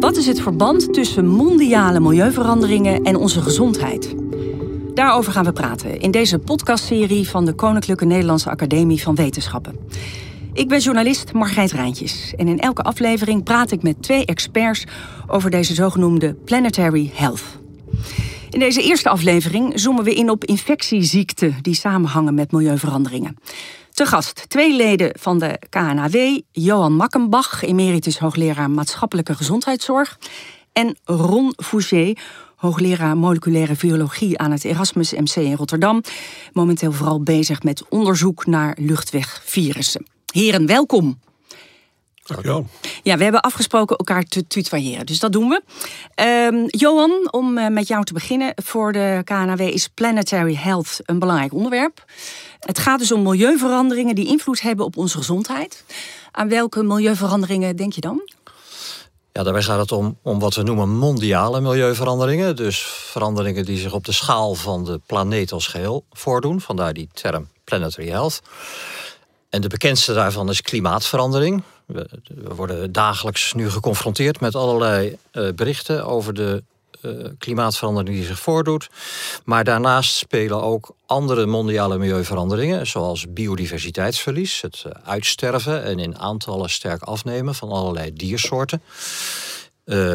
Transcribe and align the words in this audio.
Wat 0.00 0.16
is 0.16 0.26
het 0.26 0.40
verband 0.40 0.92
tussen 0.92 1.26
mondiale 1.26 2.00
milieuveranderingen 2.00 3.02
en 3.02 3.16
onze 3.16 3.42
gezondheid? 3.42 4.14
Daarover 4.94 5.32
gaan 5.32 5.44
we 5.44 5.52
praten 5.52 6.00
in 6.00 6.10
deze 6.10 6.38
podcastserie 6.38 7.28
van 7.28 7.44
de 7.44 7.52
Koninklijke 7.52 8.04
Nederlandse 8.04 8.50
Academie 8.50 9.02
van 9.02 9.14
Wetenschappen. 9.14 9.76
Ik 10.52 10.68
ben 10.68 10.78
journalist 10.78 11.32
Margreet 11.32 11.72
Rijntjes 11.72 12.34
en 12.36 12.48
in 12.48 12.58
elke 12.58 12.82
aflevering 12.82 13.44
praat 13.44 13.70
ik 13.70 13.82
met 13.82 14.02
twee 14.02 14.24
experts 14.24 14.84
over 15.26 15.50
deze 15.50 15.74
zogenoemde 15.74 16.34
planetary 16.34 17.10
health. 17.14 17.42
In 18.50 18.58
deze 18.58 18.82
eerste 18.82 19.08
aflevering 19.08 19.80
zoomen 19.80 20.04
we 20.04 20.14
in 20.14 20.30
op 20.30 20.44
infectieziekten 20.44 21.56
die 21.62 21.74
samenhangen 21.74 22.34
met 22.34 22.52
milieuveranderingen. 22.52 23.36
Te 23.98 24.06
gast 24.06 24.48
twee 24.48 24.76
leden 24.76 25.10
van 25.18 25.38
de 25.38 25.58
KNAW, 25.68 26.40
Johan 26.52 26.92
Makkenbach, 26.92 27.62
emeritus 27.62 28.18
hoogleraar 28.18 28.70
maatschappelijke 28.70 29.34
gezondheidszorg, 29.34 30.18
en 30.72 30.96
Ron 31.04 31.52
Fouché, 31.56 32.12
hoogleraar 32.56 33.16
moleculaire 33.16 33.76
virologie 33.76 34.38
aan 34.38 34.50
het 34.50 34.64
Erasmus 34.64 35.12
MC 35.12 35.34
in 35.34 35.54
Rotterdam, 35.54 36.02
momenteel 36.52 36.92
vooral 36.92 37.22
bezig 37.22 37.62
met 37.62 37.88
onderzoek 37.88 38.46
naar 38.46 38.76
luchtwegvirussen. 38.80 40.06
Heren, 40.32 40.66
welkom. 40.66 41.18
Dankjewel. 42.28 42.66
Ja, 43.02 43.16
we 43.16 43.22
hebben 43.22 43.40
afgesproken 43.40 43.96
elkaar 43.96 44.22
te 44.22 44.46
tutoyeren, 44.46 45.06
dus 45.06 45.18
dat 45.18 45.32
doen 45.32 45.48
we. 45.48 45.62
Ehm, 46.14 46.64
Johan, 46.66 47.28
om 47.30 47.58
eh, 47.58 47.68
met 47.68 47.88
jou 47.88 48.04
te 48.04 48.12
beginnen. 48.12 48.52
Voor 48.64 48.92
de 48.92 49.20
KNAW 49.24 49.60
is 49.60 49.88
planetary 49.88 50.54
health 50.54 51.00
een 51.04 51.18
belangrijk 51.18 51.52
onderwerp. 51.52 52.04
Het 52.60 52.78
gaat 52.78 52.98
dus 52.98 53.12
om 53.12 53.22
milieuveranderingen 53.22 54.14
die 54.14 54.26
invloed 54.26 54.60
hebben 54.60 54.84
op 54.84 54.96
onze 54.96 55.16
gezondheid. 55.16 55.84
Aan 56.30 56.48
welke 56.48 56.82
milieuveranderingen 56.82 57.76
denk 57.76 57.92
je 57.92 58.00
dan? 58.00 58.20
Ja, 59.32 59.42
daarbij 59.42 59.62
gaat 59.62 59.78
het 59.78 59.92
om, 59.92 60.18
om 60.22 60.38
wat 60.38 60.54
we 60.54 60.62
noemen 60.62 60.96
mondiale 60.96 61.60
milieuveranderingen. 61.60 62.56
Dus 62.56 62.80
veranderingen 62.82 63.64
die 63.64 63.78
zich 63.78 63.92
op 63.92 64.04
de 64.04 64.12
schaal 64.12 64.54
van 64.54 64.84
de 64.84 65.00
planeet 65.06 65.52
als 65.52 65.66
geheel 65.66 66.04
voordoen. 66.12 66.60
Vandaar 66.60 66.92
die 66.92 67.08
term 67.12 67.48
planetary 67.64 68.08
health. 68.08 68.40
En 69.50 69.60
de 69.60 69.68
bekendste 69.68 70.14
daarvan 70.14 70.48
is 70.48 70.62
klimaatverandering. 70.62 71.62
We, 71.88 72.08
worden 72.54 72.92
dagelijks 72.92 73.52
nu 73.52 73.70
geconfronteerd 73.70 74.40
met 74.40 74.54
allerlei 74.54 75.16
uh, 75.32 75.52
berichten 75.52 76.06
over 76.06 76.34
de 76.34 76.62
uh, 77.02 77.26
klimaatverandering 77.38 78.16
die 78.16 78.26
zich 78.26 78.38
voordoet. 78.38 78.88
Maar 79.44 79.64
daarnaast 79.64 80.14
spelen 80.14 80.62
ook 80.62 80.94
andere 81.06 81.46
mondiale 81.46 81.98
milieuveranderingen, 81.98 82.86
zoals 82.86 83.32
biodiversiteitsverlies, 83.32 84.60
het 84.60 84.84
uh, 84.86 84.92
uitsterven 85.04 85.84
en 85.84 85.98
in 85.98 86.18
aantallen 86.18 86.70
sterk 86.70 87.02
afnemen 87.02 87.54
van 87.54 87.70
allerlei 87.70 88.12
diersoorten. 88.12 88.82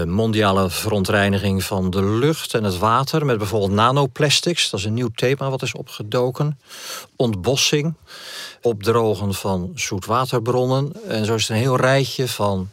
Mondiale 0.06 0.70
verontreiniging 0.70 1.64
van 1.64 1.90
de 1.90 2.04
lucht 2.04 2.54
en 2.54 2.64
het 2.64 2.78
water 2.78 3.26
met 3.26 3.38
bijvoorbeeld 3.38 3.72
nanoplastics. 3.72 4.70
Dat 4.70 4.80
is 4.80 4.86
een 4.86 4.94
nieuw 4.94 5.12
thema 5.16 5.50
wat 5.50 5.62
is 5.62 5.74
opgedoken. 5.74 6.60
Ontbossing, 7.16 7.96
opdrogen 8.64 9.34
van 9.34 9.72
zoetwaterbronnen. 9.76 10.92
En 11.08 11.26
zo 11.26 11.36
is 11.36 11.42
het 11.42 11.50
een 11.50 11.64
heel 11.64 11.78
rijtje 11.78 12.28
van 12.28 12.70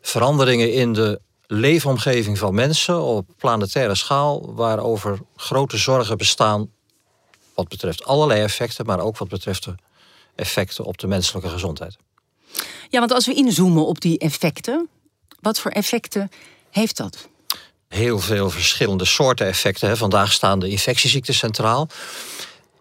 veranderingen 0.00 0.72
in 0.72 0.92
de 0.92 1.20
leefomgeving 1.46 2.38
van 2.38 2.54
mensen 2.54 3.02
op 3.02 3.26
planetaire 3.38 3.94
schaal, 3.94 4.54
waarover 4.54 5.18
grote 5.36 5.76
zorgen 5.76 6.18
bestaan 6.18 6.70
wat 7.54 7.68
betreft 7.68 8.04
allerlei 8.04 8.42
effecten, 8.42 8.86
maar 8.86 9.00
ook 9.00 9.18
wat 9.18 9.28
betreft 9.28 9.64
de 9.64 9.74
effecten 10.34 10.84
op 10.84 10.98
de 10.98 11.06
menselijke 11.06 11.48
gezondheid. 11.48 11.96
Ja, 12.88 12.98
want 12.98 13.12
als 13.12 13.26
we 13.26 13.34
inzoomen 13.34 13.86
op 13.86 14.00
die 14.00 14.18
effecten, 14.18 14.88
wat 15.40 15.58
voor 15.60 15.70
effecten 15.70 16.30
heeft 16.70 16.96
dat? 16.96 17.28
Heel 17.88 18.18
veel 18.18 18.50
verschillende 18.50 19.04
soorten 19.04 19.46
effecten. 19.46 19.96
Vandaag 19.96 20.32
staan 20.32 20.58
de 20.58 20.68
infectieziekten 20.68 21.34
centraal. 21.34 21.88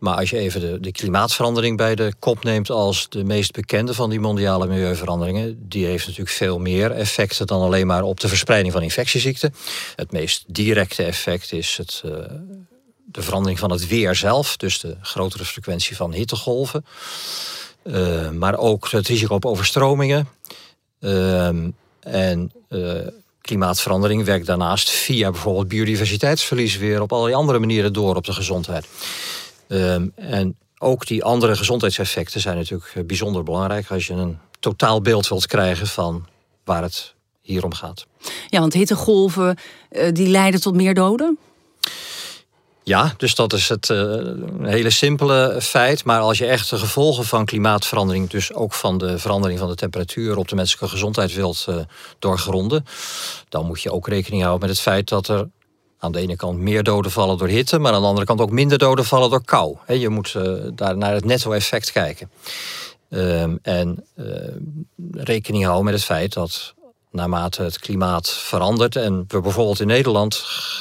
Maar 0.03 0.17
als 0.17 0.29
je 0.29 0.37
even 0.37 0.61
de, 0.61 0.79
de, 0.79 0.91
klimaatverandering 0.91 1.77
bij 1.77 1.95
de 1.95 2.13
kop 2.19 2.43
neemt 2.43 2.69
als 2.69 3.09
de 3.09 3.23
meest 3.23 3.51
bekende 3.51 3.93
van 3.93 4.09
die 4.09 4.19
mondiale 4.19 4.67
milieuveranderingen, 4.67 5.69
die 5.69 5.85
heeft 5.85 6.05
natuurlijk 6.05 6.35
veel 6.35 6.59
meer 6.59 6.91
effecten 6.91 7.47
dan 7.47 7.61
alleen 7.61 7.87
maar 7.87 8.03
op 8.03 8.19
de 8.19 8.27
verspreiding 8.27 8.73
van 8.73 8.81
infectieziekten. 8.81 9.53
Het 9.95 10.11
meest 10.11 10.43
directe 10.47 11.03
effect 11.03 11.51
is 11.51 11.77
het, 11.77 12.03
uh, 12.05 12.11
de 13.05 13.21
verandering 13.21 13.59
van 13.59 13.71
het 13.71 13.87
weer 13.87 14.15
zelf, 14.15 14.57
dus 14.57 14.79
de 14.79 14.97
grotere 15.01 15.45
frequentie 15.45 15.95
van 15.95 16.13
hittegolven. 16.13 16.85
Uh, 17.83 18.29
maar 18.29 18.57
ook 18.57 18.89
het 18.91 19.07
risico 19.07 19.35
op 19.35 19.45
overstromingen. 19.45 20.27
Uh, 20.99 21.47
en 21.99 22.51
klimaatverandering 23.41 24.25
werkt 24.25 24.45
daarnaast 24.45 24.89
via 24.89 25.31
bijvoorbeeld 25.31 25.67
biodiversiteitsverlies 25.67 26.77
weer 26.77 27.01
op 27.01 27.11
allerlei 27.11 27.35
andere 27.35 27.59
manieren 27.59 27.93
door 27.93 28.15
op 28.15 28.25
de 28.25 28.33
gezondheid. 28.33 28.87
Um, 29.67 30.11
en 30.15 30.57
ook 30.77 31.07
die 31.07 31.23
andere 31.23 31.55
gezondheidseffecten 31.55 32.41
zijn 32.41 32.57
natuurlijk 32.57 33.07
bijzonder 33.07 33.43
belangrijk 33.43 33.91
als 33.91 34.07
je 34.07 34.13
een 34.13 34.37
totaalbeeld 34.59 35.27
wilt 35.27 35.47
krijgen 35.47 35.87
van 35.87 36.25
waar 36.63 36.81
het 36.81 37.13
hier 37.41 37.63
om 37.63 37.73
gaat. 37.73 38.05
Ja, 38.47 38.59
want 38.59 38.73
hittegolven 38.73 39.57
die 40.13 40.27
leiden 40.27 40.61
tot 40.61 40.75
meer 40.75 40.93
doden? 40.93 41.37
Ja, 42.83 43.13
dus 43.17 43.35
dat 43.35 43.53
is 43.53 43.69
het 43.69 43.89
uh, 43.89 44.21
hele 44.61 44.89
simpele 44.89 45.57
feit. 45.61 46.03
Maar 46.03 46.19
als 46.19 46.37
je 46.37 46.45
echt 46.45 46.69
de 46.69 46.77
gevolgen 46.77 47.25
van 47.25 47.45
klimaatverandering, 47.45 48.29
dus 48.29 48.53
ook 48.53 48.73
van 48.73 48.97
de 48.97 49.19
verandering 49.19 49.59
van 49.59 49.67
de 49.67 49.75
temperatuur 49.75 50.37
op 50.37 50.47
de 50.47 50.55
menselijke 50.55 50.89
gezondheid 50.89 51.33
wilt 51.33 51.65
uh, 51.69 51.75
doorgronden, 52.19 52.85
dan 53.49 53.65
moet 53.65 53.81
je 53.81 53.91
ook 53.91 54.07
rekening 54.07 54.41
houden 54.41 54.67
met 54.67 54.75
het 54.77 54.85
feit 54.85 55.09
dat 55.09 55.27
er 55.27 55.49
aan 56.03 56.11
de 56.11 56.19
ene 56.19 56.35
kant 56.35 56.59
meer 56.59 56.83
doden 56.83 57.11
vallen 57.11 57.37
door 57.37 57.47
hitte, 57.47 57.79
maar 57.79 57.93
aan 57.93 58.01
de 58.01 58.07
andere 58.07 58.25
kant 58.25 58.41
ook 58.41 58.51
minder 58.51 58.77
doden 58.77 59.05
vallen 59.05 59.29
door 59.29 59.45
kou. 59.45 59.77
Je 59.87 60.09
moet 60.09 60.33
uh, 60.37 60.53
daar 60.75 60.97
naar 60.97 61.13
het 61.13 61.25
netto-effect 61.25 61.91
kijken. 61.91 62.31
Um, 63.09 63.59
en 63.61 64.05
rekening 65.11 65.63
houden 65.63 65.85
met 65.85 65.93
het 65.93 66.03
feit 66.03 66.33
dat 66.33 66.73
naarmate 67.11 67.63
het 67.63 67.79
klimaat 67.79 68.29
verandert 68.29 68.95
en 68.95 69.25
we 69.27 69.41
bijvoorbeeld 69.41 69.79
in 69.79 69.87
Nederland 69.87 70.35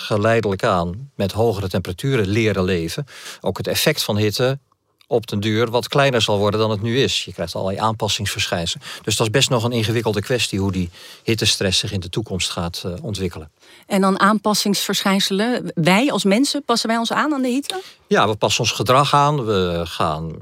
geleidelijk 0.06 0.65
aan 0.65 1.11
met 1.15 1.32
hogere 1.32 1.69
temperaturen 1.69 2.28
leren 2.28 2.65
leven, 2.65 3.06
ook 3.41 3.56
het 3.56 3.66
effect 3.66 4.03
van 4.03 4.16
hitte 4.16 4.59
op 5.06 5.26
den 5.26 5.40
duur 5.40 5.70
wat 5.70 5.88
kleiner 5.88 6.22
zal 6.22 6.38
worden 6.38 6.60
dan 6.60 6.70
het 6.70 6.82
nu 6.82 7.02
is. 7.02 7.24
Je 7.24 7.32
krijgt 7.32 7.54
allerlei 7.54 7.78
aanpassingsverschijnselen. 7.78 8.86
Dus 9.02 9.16
dat 9.16 9.26
is 9.26 9.32
best 9.32 9.50
nog 9.50 9.64
een 9.64 9.72
ingewikkelde 9.72 10.20
kwestie 10.20 10.58
hoe 10.58 10.72
die 10.72 10.90
hittestress 11.22 11.78
zich 11.78 11.92
in 11.92 12.00
de 12.00 12.08
toekomst 12.08 12.50
gaat 12.50 12.82
uh, 12.86 12.92
ontwikkelen. 13.02 13.50
En 13.86 14.00
dan 14.00 14.20
aanpassingsverschijnselen. 14.20 15.72
Wij 15.74 16.10
als 16.10 16.24
mensen, 16.24 16.64
passen 16.64 16.88
wij 16.88 16.98
ons 16.98 17.12
aan 17.12 17.34
aan 17.34 17.42
de 17.42 17.48
hitte? 17.48 17.80
Ja, 18.06 18.28
we 18.28 18.34
passen 18.34 18.60
ons 18.60 18.72
gedrag 18.72 19.14
aan. 19.14 19.44
We 19.44 19.80
gaan, 19.84 20.32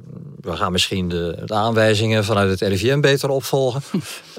we 0.41 0.57
gaan 0.57 0.73
misschien 0.73 1.09
de, 1.09 1.43
de 1.45 1.55
aanwijzingen 1.55 2.25
vanuit 2.25 2.61
het 2.61 2.69
RIVM 2.69 3.01
beter 3.01 3.29
opvolgen. 3.29 3.83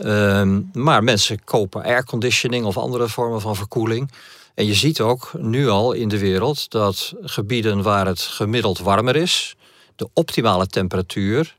um, 0.03 0.69
maar 0.73 1.03
mensen 1.03 1.43
kopen 1.43 1.83
airconditioning 1.83 2.65
of 2.65 2.77
andere 2.77 3.07
vormen 3.07 3.41
van 3.41 3.55
verkoeling. 3.55 4.11
En 4.55 4.65
je 4.65 4.73
ziet 4.73 5.01
ook 5.01 5.31
nu 5.38 5.69
al 5.69 5.91
in 5.91 6.07
de 6.07 6.19
wereld 6.19 6.71
dat 6.71 7.13
gebieden 7.21 7.81
waar 7.81 8.05
het 8.05 8.21
gemiddeld 8.21 8.79
warmer 8.79 9.15
is, 9.15 9.55
de 9.96 10.09
optimale 10.13 10.68
temperatuur, 10.68 11.57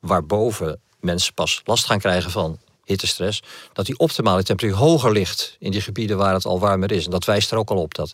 waarboven 0.00 0.80
mensen 1.00 1.34
pas 1.34 1.62
last 1.64 1.84
gaan 1.84 1.98
krijgen 1.98 2.30
van 2.30 2.58
hittestress, 2.84 3.42
dat 3.72 3.86
die 3.86 3.98
optimale 3.98 4.42
temperatuur 4.42 4.78
hoger 4.78 5.12
ligt 5.12 5.56
in 5.58 5.70
die 5.70 5.80
gebieden 5.80 6.16
waar 6.16 6.34
het 6.34 6.44
al 6.44 6.60
warmer 6.60 6.92
is. 6.92 7.04
En 7.04 7.10
dat 7.10 7.24
wijst 7.24 7.50
er 7.50 7.58
ook 7.58 7.70
al 7.70 7.76
op 7.76 7.94
dat 7.94 8.12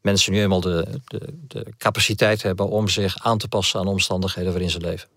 mensen 0.00 0.32
nu 0.32 0.40
eenmaal 0.40 0.60
de, 0.60 1.00
de, 1.04 1.20
de 1.48 1.66
capaciteit 1.78 2.42
hebben 2.42 2.68
om 2.68 2.88
zich 2.88 3.18
aan 3.18 3.38
te 3.38 3.48
passen 3.48 3.80
aan 3.80 3.86
omstandigheden 3.86 4.50
waarin 4.50 4.70
ze 4.70 4.80
leven. 4.80 5.08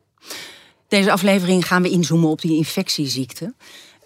Deze 0.88 1.12
aflevering 1.12 1.68
gaan 1.68 1.82
we 1.82 1.90
inzoomen 1.90 2.30
op 2.30 2.42
die 2.42 2.58
infectieziekten. 2.58 3.56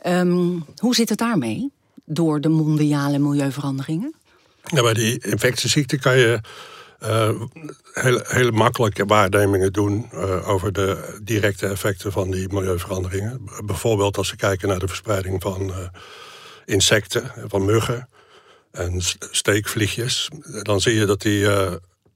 Um, 0.06 0.65
hoe 0.77 0.95
zit 0.95 1.10
het 1.10 1.18
daarmee 1.18 1.71
door 2.06 2.42
de 2.42 2.50
mondiale 2.50 3.19
milieuveranderingen? 3.19 4.15
Ja, 4.63 4.81
bij 4.81 4.94
die 4.94 5.19
infectieziekten 5.19 6.00
kan 6.00 6.18
je 6.18 6.42
uh, 7.03 7.30
hele, 8.24 8.51
makkelijke 8.51 9.06
waarnemingen 9.06 9.74
doen 9.74 10.09
uh, 10.13 10.50
over 10.50 10.74
de 10.74 11.19
directe 11.24 11.68
effecten 11.68 12.12
van 12.12 12.31
die 12.31 12.53
milieuveranderingen. 12.53 13.50
Bijvoorbeeld 13.65 14.18
als 14.18 14.31
we 14.31 14.36
kijken 14.36 14.68
naar 14.68 14.80
de 14.80 14.88
verspreiding 14.88 15.42
van 15.42 15.69
uh, 15.69 15.75
insecten, 16.65 17.31
van 17.48 17.65
muggen 17.65 18.09
en 18.71 19.01
steekvliegjes. 19.31 20.30
Dan 20.62 20.81
zie 20.81 20.95
je 20.95 21.06
dat 21.06 21.21
die 21.21 21.48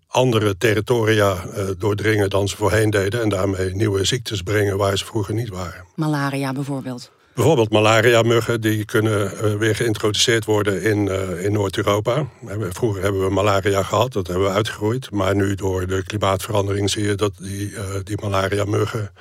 andere 0.07 0.57
territoria 0.57 1.45
doordringen 1.77 2.29
dan 2.29 2.47
ze 2.47 2.55
voorheen 2.55 2.89
deden. 2.89 3.21
En 3.21 3.29
daarmee 3.29 3.75
nieuwe 3.75 4.03
ziektes 4.03 4.41
brengen 4.41 4.77
waar 4.77 4.97
ze 4.97 5.05
vroeger 5.05 5.33
niet 5.33 5.49
waren. 5.49 5.85
Malaria 5.95 6.53
bijvoorbeeld. 6.53 7.11
Bijvoorbeeld 7.35 7.71
malaria-muggen, 7.71 8.61
die 8.61 8.85
kunnen 8.85 9.31
uh, 9.33 9.53
weer 9.55 9.75
geïntroduceerd 9.75 10.45
worden 10.45 10.81
in, 10.81 11.05
uh, 11.05 11.43
in 11.43 11.51
Noord-Europa. 11.51 12.27
Vroeger 12.69 13.01
hebben 13.01 13.25
we 13.25 13.33
malaria 13.33 13.83
gehad, 13.83 14.13
dat 14.13 14.27
hebben 14.27 14.45
we 14.45 14.53
uitgegroeid. 14.53 15.11
Maar 15.11 15.35
nu 15.35 15.55
door 15.55 15.87
de 15.87 16.03
klimaatverandering 16.03 16.89
zie 16.89 17.03
je 17.03 17.15
dat 17.15 17.31
die, 17.37 17.71
uh, 17.71 17.79
die 18.03 18.17
malaria-muggen 18.21 19.11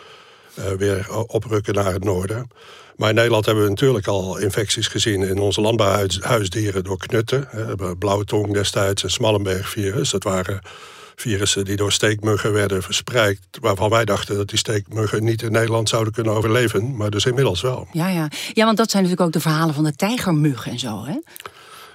weer 0.78 1.06
oprukken 1.26 1.74
naar 1.74 1.92
het 1.92 2.04
noorden. 2.04 2.48
Maar 2.96 3.08
in 3.08 3.14
Nederland 3.14 3.46
hebben 3.46 3.64
we 3.64 3.70
natuurlijk 3.70 4.06
al 4.06 4.38
infecties 4.38 4.88
gezien 4.88 5.22
in 5.22 5.38
onze 5.38 5.60
landbouwhuisdieren 5.60 6.84
door 6.84 6.98
knutten. 6.98 7.48
Blauwe 7.98 8.24
tong 8.24 8.52
destijds 8.52 9.02
en 9.02 9.10
Smallenberg-virus. 9.10 10.10
Dat 10.10 10.22
waren 10.22 10.60
virussen 11.16 11.64
die 11.64 11.76
door 11.76 11.92
steekmuggen 11.92 12.52
werden 12.52 12.82
verspreid. 12.82 13.38
Waarvan 13.60 13.90
wij 13.90 14.04
dachten 14.04 14.36
dat 14.36 14.48
die 14.48 14.58
steekmuggen 14.58 15.24
niet 15.24 15.42
in 15.42 15.52
Nederland 15.52 15.88
zouden 15.88 16.12
kunnen 16.12 16.32
overleven. 16.32 16.96
Maar 16.96 17.10
dus 17.10 17.26
inmiddels 17.26 17.60
wel. 17.60 17.88
Ja, 17.92 18.08
ja. 18.08 18.28
ja 18.52 18.64
want 18.64 18.76
dat 18.76 18.90
zijn 18.90 19.02
natuurlijk 19.02 19.28
ook 19.28 19.42
de 19.42 19.48
verhalen 19.48 19.74
van 19.74 19.84
de 19.84 19.96
tijgermuggen 19.96 20.72
en 20.72 20.78
zo, 20.78 21.04
hè? 21.04 21.16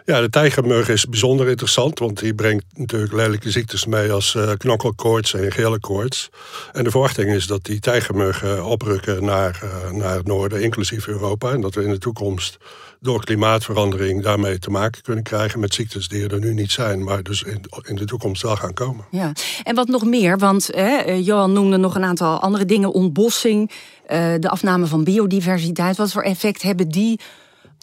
Ja, 0.09 0.21
de 0.21 0.29
tijgermug 0.29 0.89
is 0.89 1.05
bijzonder 1.05 1.49
interessant, 1.49 1.99
want 1.99 2.19
die 2.19 2.33
brengt 2.33 2.65
natuurlijk 2.73 3.13
lelijke 3.13 3.51
ziektes 3.51 3.85
mee 3.85 4.11
als 4.11 4.35
uh, 4.35 4.51
knokkelkoorts 4.57 5.33
en 5.33 5.51
gele 5.51 5.79
koorts. 5.79 6.29
En 6.71 6.83
de 6.83 6.91
verwachting 6.91 7.33
is 7.33 7.47
dat 7.47 7.63
die 7.63 7.79
tijgermuggen 7.79 8.65
oprukken 8.65 9.25
naar, 9.25 9.61
uh, 9.63 9.91
naar 9.91 10.15
het 10.15 10.27
noorden, 10.27 10.61
inclusief 10.61 11.07
Europa. 11.07 11.51
En 11.51 11.61
dat 11.61 11.75
we 11.75 11.83
in 11.83 11.89
de 11.89 11.97
toekomst 11.97 12.57
door 12.99 13.23
klimaatverandering 13.23 14.23
daarmee 14.23 14.59
te 14.59 14.69
maken 14.69 15.01
kunnen 15.01 15.23
krijgen 15.23 15.59
met 15.59 15.73
ziektes 15.73 16.07
die 16.07 16.27
er 16.27 16.39
nu 16.39 16.53
niet 16.53 16.71
zijn, 16.71 17.03
maar 17.03 17.23
dus 17.23 17.43
in, 17.43 17.61
in 17.81 17.95
de 17.95 18.05
toekomst 18.05 18.41
wel 18.41 18.55
gaan 18.55 18.73
komen. 18.73 19.05
Ja, 19.11 19.31
en 19.63 19.75
wat 19.75 19.87
nog 19.87 20.05
meer, 20.05 20.37
want 20.37 20.69
eh, 20.69 21.25
Johan 21.25 21.53
noemde 21.53 21.77
nog 21.77 21.95
een 21.95 22.03
aantal 22.03 22.39
andere 22.39 22.65
dingen, 22.65 22.93
ontbossing, 22.93 23.71
uh, 23.71 24.33
de 24.39 24.49
afname 24.49 24.85
van 24.85 25.03
biodiversiteit. 25.03 25.97
Wat 25.97 26.11
voor 26.11 26.21
effect 26.21 26.61
hebben 26.61 26.89
die 26.89 27.19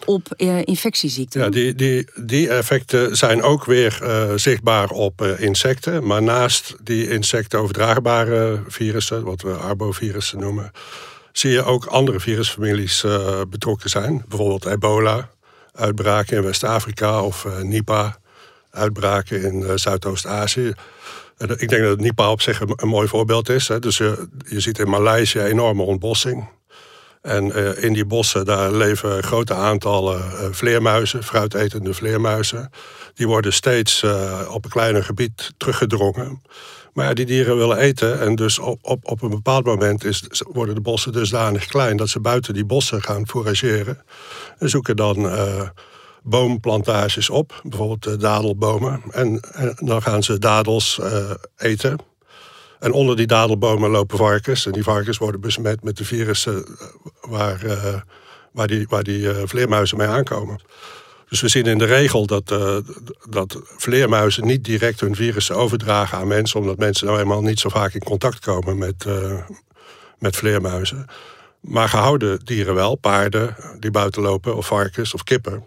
op 0.04 0.34
uh, 0.36 0.58
infectieziekten? 0.64 1.40
Ja, 1.40 1.48
die, 1.48 1.74
die, 1.74 2.08
die 2.24 2.48
effecten 2.48 3.16
zijn 3.16 3.42
ook 3.42 3.64
weer 3.64 3.98
uh, 4.02 4.32
zichtbaar 4.34 4.90
op 4.90 5.22
uh, 5.22 5.40
insecten. 5.40 6.06
Maar 6.06 6.22
naast 6.22 6.76
die 6.82 7.08
insectenoverdraagbare 7.08 8.62
virussen, 8.68 9.24
wat 9.24 9.42
we 9.42 9.52
arbovirussen 9.52 10.38
noemen, 10.38 10.70
zie 11.38 11.50
je 11.50 11.64
ook 11.64 11.84
andere 11.84 12.20
virusfamilies 12.20 13.04
uh, 13.04 13.40
betrokken 13.48 13.90
zijn. 13.90 14.24
Bijvoorbeeld 14.28 14.66
ebola, 14.66 15.28
uitbraken 15.72 16.36
in 16.36 16.42
West-Afrika 16.42 17.22
of 17.22 17.44
uh, 17.44 17.60
Nipah, 17.60 18.12
uitbraken 18.70 19.42
in 19.42 19.60
uh, 19.60 19.72
Zuidoost-Azië. 19.74 20.72
Ik 21.56 21.68
denk 21.68 21.82
dat 21.82 22.00
Nipah 22.00 22.30
op 22.30 22.40
zich 22.40 22.60
een, 22.60 22.72
een 22.76 22.88
mooi 22.88 23.08
voorbeeld 23.08 23.48
is. 23.48 23.68
Hè. 23.68 23.78
Dus 23.78 23.96
je, 23.96 24.28
je 24.46 24.60
ziet 24.60 24.78
in 24.78 24.88
Maleisië 24.88 25.40
enorme 25.40 25.82
ontbossing. 25.82 26.48
En 27.22 27.54
in 27.82 27.92
die 27.92 28.04
bossen 28.04 28.44
daar 28.44 28.72
leven 28.72 29.22
grote 29.22 29.54
aantallen 29.54 30.54
vleermuizen, 30.54 31.22
fruitetende 31.24 31.94
vleermuizen. 31.94 32.70
Die 33.14 33.26
worden 33.26 33.52
steeds 33.52 34.04
op 34.48 34.64
een 34.64 34.70
kleiner 34.70 35.04
gebied 35.04 35.52
teruggedrongen. 35.56 36.42
Maar 36.96 37.06
ja, 37.06 37.14
die 37.14 37.26
dieren 37.26 37.56
willen 37.56 37.78
eten. 37.78 38.20
En 38.20 38.34
dus 38.34 38.58
op, 38.58 38.78
op, 38.82 39.10
op 39.10 39.22
een 39.22 39.30
bepaald 39.30 39.64
moment 39.64 40.04
is, 40.04 40.42
worden 40.52 40.74
de 40.74 40.80
bossen 40.80 41.12
dusdanig 41.12 41.66
klein 41.66 41.96
dat 41.96 42.08
ze 42.08 42.20
buiten 42.20 42.54
die 42.54 42.64
bossen 42.64 43.02
gaan 43.02 43.28
forageren. 43.28 44.02
En 44.58 44.68
zoeken 44.68 44.96
dan 44.96 45.24
uh, 45.24 45.68
boomplantages 46.22 47.30
op, 47.30 47.60
bijvoorbeeld 47.62 48.02
de 48.02 48.16
dadelbomen. 48.16 49.02
En, 49.10 49.40
dan 49.76 50.02
gaan 50.02 50.22
ze 50.22 50.38
dadels 50.38 50.98
uh, 51.02 51.30
eten. 51.56 51.98
En 52.78 52.92
onder 52.92 53.16
die 53.16 53.26
dadelbomen 53.26 53.90
lopen 53.90 54.18
varkens. 54.18 54.66
En 54.66 54.72
die 54.72 54.82
varkens 54.82 55.18
worden 55.18 55.40
besmet 55.40 55.82
met 55.82 55.96
de 55.96 56.04
virussen 56.04 56.64
waar, 57.20 57.64
uh, 57.64 57.94
waar 58.52 58.66
die, 58.66 58.86
waar 58.88 59.04
die 59.04 59.30
vleermuizen 59.30 59.96
mee 59.96 60.08
aankomen. 60.08 60.60
Dus 61.28 61.40
we 61.40 61.48
zien 61.48 61.64
in 61.64 61.78
de 61.78 61.84
regel 61.84 62.26
dat, 62.26 62.50
uh, 62.50 62.76
dat 63.28 63.60
vleermuizen 63.76 64.46
niet 64.46 64.64
direct 64.64 65.00
hun 65.00 65.14
virussen 65.14 65.56
overdragen 65.56 66.18
aan 66.18 66.28
mensen, 66.28 66.60
omdat 66.60 66.78
mensen 66.78 67.06
nou 67.06 67.20
eenmaal 67.20 67.42
niet 67.42 67.58
zo 67.58 67.68
vaak 67.68 67.94
in 67.94 68.04
contact 68.04 68.38
komen 68.38 68.78
met, 68.78 69.04
uh, 69.06 69.40
met 70.18 70.36
vleermuizen. 70.36 71.06
Maar 71.60 71.88
gehouden 71.88 72.40
dieren 72.44 72.74
wel, 72.74 72.94
paarden 72.94 73.56
die 73.78 73.90
buiten 73.90 74.22
lopen, 74.22 74.56
of 74.56 74.66
varkens 74.66 75.14
of 75.14 75.22
kippen. 75.22 75.64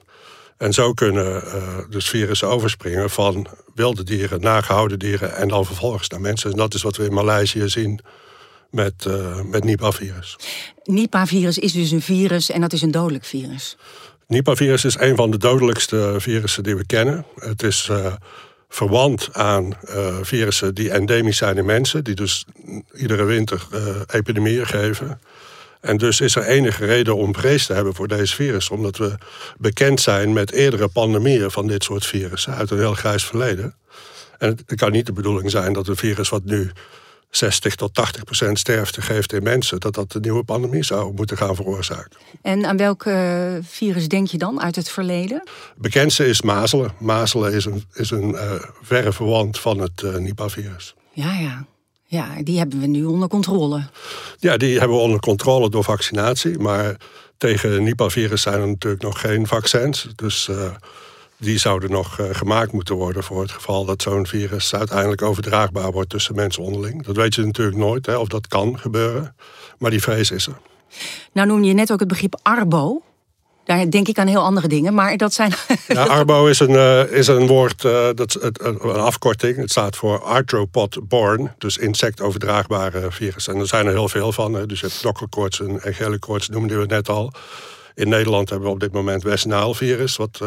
En 0.58 0.74
zo 0.74 0.94
kunnen 0.94 1.44
uh, 1.46 1.78
dus 1.90 2.10
virussen 2.10 2.48
overspringen 2.48 3.10
van 3.10 3.48
wilde 3.76 4.04
dieren 4.04 4.42
naar 4.42 4.64
gehouden 4.64 5.00
dieren 5.00 5.36
en 5.36 5.48
dan 5.48 5.66
vervolgens 5.66 6.10
naar 6.10 6.22
mensen. 6.22 6.52
En 6.52 6.58
dat 6.58 6.74
is 6.74 6.82
wat 6.82 6.98
we 6.98 7.06
in 7.06 7.14
Maleisië 7.14 7.70
zien 7.70 8.00
met, 8.72 9.06
met 9.46 9.64
Nipah-virus. 9.64 10.38
Nipah-virus 10.84 11.58
is 11.58 11.72
dus 11.72 11.92
een 11.92 12.02
virus 12.02 12.50
en 12.50 12.62
dat 12.62 12.74
is 12.74 12.82
een 12.82 12.92
dodelijk 12.92 13.26
virus. 13.26 13.78
Nipah-virus 14.30 14.86
is 14.86 15.00
een 15.00 15.16
van 15.16 15.32
de 15.32 15.38
dodelijkste 15.38 16.16
virussen 16.18 16.64
die 16.64 16.76
we 16.76 16.86
kennen. 16.86 17.26
Het 17.40 17.64
is 17.64 17.88
uh, 17.92 18.14
verwant 18.70 19.30
aan 19.32 19.74
uh, 19.90 20.18
virussen 20.22 20.76
die 20.76 20.92
endemisch 20.92 21.38
zijn 21.38 21.58
in 21.58 21.66
mensen, 21.66 22.04
die 22.04 22.16
dus 22.16 22.46
iedere 22.94 23.24
winter 23.24 23.68
uh, 23.74 23.80
epidemieën 24.08 24.68
geven. 24.68 25.22
En 25.82 25.98
dus 25.98 26.22
is 26.22 26.36
er 26.36 26.44
enige 26.44 26.86
reden 26.86 27.16
om 27.16 27.36
vrees 27.36 27.66
te 27.66 27.74
hebben 27.74 27.96
voor 27.96 28.08
deze 28.08 28.36
virus, 28.36 28.70
omdat 28.70 28.98
we 28.98 29.18
bekend 29.58 30.02
zijn 30.02 30.34
met 30.34 30.52
eerdere 30.52 30.88
pandemieën 30.88 31.52
van 31.52 31.68
dit 31.68 31.84
soort 31.84 32.06
virussen 32.06 32.54
uit 32.56 32.72
een 32.72 32.78
heel 32.78 32.94
grijs 32.94 33.24
verleden. 33.24 33.76
En 34.38 34.50
het 34.66 34.76
kan 34.76 34.92
niet 34.92 35.06
de 35.06 35.14
bedoeling 35.14 35.52
zijn 35.52 35.74
dat 35.74 35.88
een 35.88 35.98
virus 35.98 36.30
wat 36.30 36.44
nu 36.44 36.72
60 37.30 37.76
tot 37.76 37.94
80 37.94 38.24
procent 38.24 38.60
sterfte 38.60 39.02
geeft 39.02 39.34
in 39.34 39.44
mensen, 39.44 39.80
dat 39.80 39.94
dat 39.94 40.12
de 40.12 40.20
nieuwe 40.20 40.44
pandemie 40.44 40.84
zou 40.84 41.14
moeten 41.14 41.38
gaan 41.38 41.56
veroorzaken. 41.56 42.20
En 42.42 42.66
aan 42.66 42.78
welk 42.78 43.06
uh, 43.06 43.54
virus 43.62 44.08
denk 44.08 44.28
je 44.28 44.38
dan 44.38 44.62
uit 44.62 44.76
het 44.76 44.90
verleden? 44.90 45.38
Het 45.38 45.82
bekendste 45.82 46.26
is 46.26 46.42
mazelen. 46.42 46.94
Mazelen 47.00 47.54
is 47.54 47.66
een, 47.66 47.84
is 47.94 48.12
een 48.12 48.30
uh, 48.30 48.54
verre 48.82 49.14
verwant 49.14 49.60
van 49.60 49.80
het 49.80 50.02
uh, 50.02 50.16
Nipah-virus. 50.16 50.96
Ja, 51.14 51.34
ja. 51.34 51.66
Ja, 52.04 52.28
die 52.44 52.58
hebben 52.58 52.80
we 52.80 52.88
nu 52.88 53.04
onder 53.04 53.28
controle. 53.28 53.84
Ja, 54.38 54.58
die 54.58 54.80
hebben 54.80 54.98
we 54.98 55.04
onder 55.04 55.20
controle 55.20 55.70
door 55.70 55.84
vaccinatie. 55.84 56.60
Maar 56.60 56.96
tegen 57.38 57.84
Nipah-virus 57.84 58.42
zijn 58.42 58.62
er 58.62 58.68
natuurlijk 58.68 59.04
nog 59.04 59.22
geen 59.22 59.48
vaccins. 59.48 60.08
Dus 60.16 60.50
die 61.40 61.58
zouden 61.58 61.92
nog 61.92 62.20
uh, 62.20 62.26
gemaakt 62.32 62.72
moeten 62.72 62.96
worden 62.96 63.24
voor 63.24 63.42
het 63.42 63.52
geval 63.52 63.86
dat 63.86 64.02
zo'n 64.02 64.28
virus 64.28 64.76
uiteindelijk 64.76 65.22
overdraagbaar 65.22 65.92
wordt 65.92 66.10
tussen 66.10 66.36
mensen 66.36 66.64
onderling. 66.64 67.06
Dat 67.06 67.16
weet 67.16 67.36
je 67.36 67.46
natuurlijk 67.46 67.78
nooit, 67.78 68.06
hè, 68.06 68.16
of 68.16 68.28
dat 68.28 68.48
kan 68.48 68.80
gebeuren. 68.80 69.36
Maar 69.78 69.92
die 69.92 70.02
vrees 70.02 70.32
is 70.32 70.48
er. 70.48 70.58
Nou 71.32 71.48
noem 71.48 71.64
je 71.64 71.74
net 71.74 71.92
ook 71.92 72.00
het 72.00 72.08
begrip 72.08 72.40
arbo. 72.42 73.02
Daar 73.64 73.90
denk 73.90 74.08
ik 74.08 74.18
aan 74.18 74.28
heel 74.28 74.44
andere 74.44 74.68
dingen, 74.68 74.94
maar 74.94 75.18
dat 75.18 75.34
zijn. 75.34 75.54
Ja, 75.88 76.06
arbo 76.06 76.46
is 76.46 76.60
een, 76.60 76.70
uh, 76.70 77.12
is 77.12 77.28
een 77.28 77.48
woord, 77.48 77.84
uh, 77.84 78.08
dat, 78.16 78.34
het, 78.34 78.64
een 78.64 78.80
afkorting. 78.82 79.58
Het 79.58 79.72
staat 79.72 79.96
voor 79.96 80.24
arthropod-borne, 80.24 81.54
dus 81.58 81.78
insectoverdraagbare 81.78 83.12
virus. 83.12 83.48
En 83.48 83.56
er 83.56 83.68
zijn 83.68 83.86
er 83.86 83.92
heel 83.92 84.10
veel 84.10 84.32
van. 84.32 84.54
Hè. 84.54 84.66
Dus 84.66 84.80
je 84.80 84.88
hebt 84.88 85.02
dokkerkoorts 85.02 85.60
en 85.60 85.80
gele 85.82 86.20
koorts, 86.20 86.50
noemden 86.50 86.80
we 86.80 86.86
net 86.86 87.10
al. 87.10 87.34
In 87.96 88.10
Nederland 88.10 88.50
hebben 88.50 88.68
we 88.68 88.74
op 88.74 88.80
dit 88.80 88.92
moment 88.92 89.24
West 89.24 89.46
Nile-virus, 89.46 90.16
wat 90.16 90.42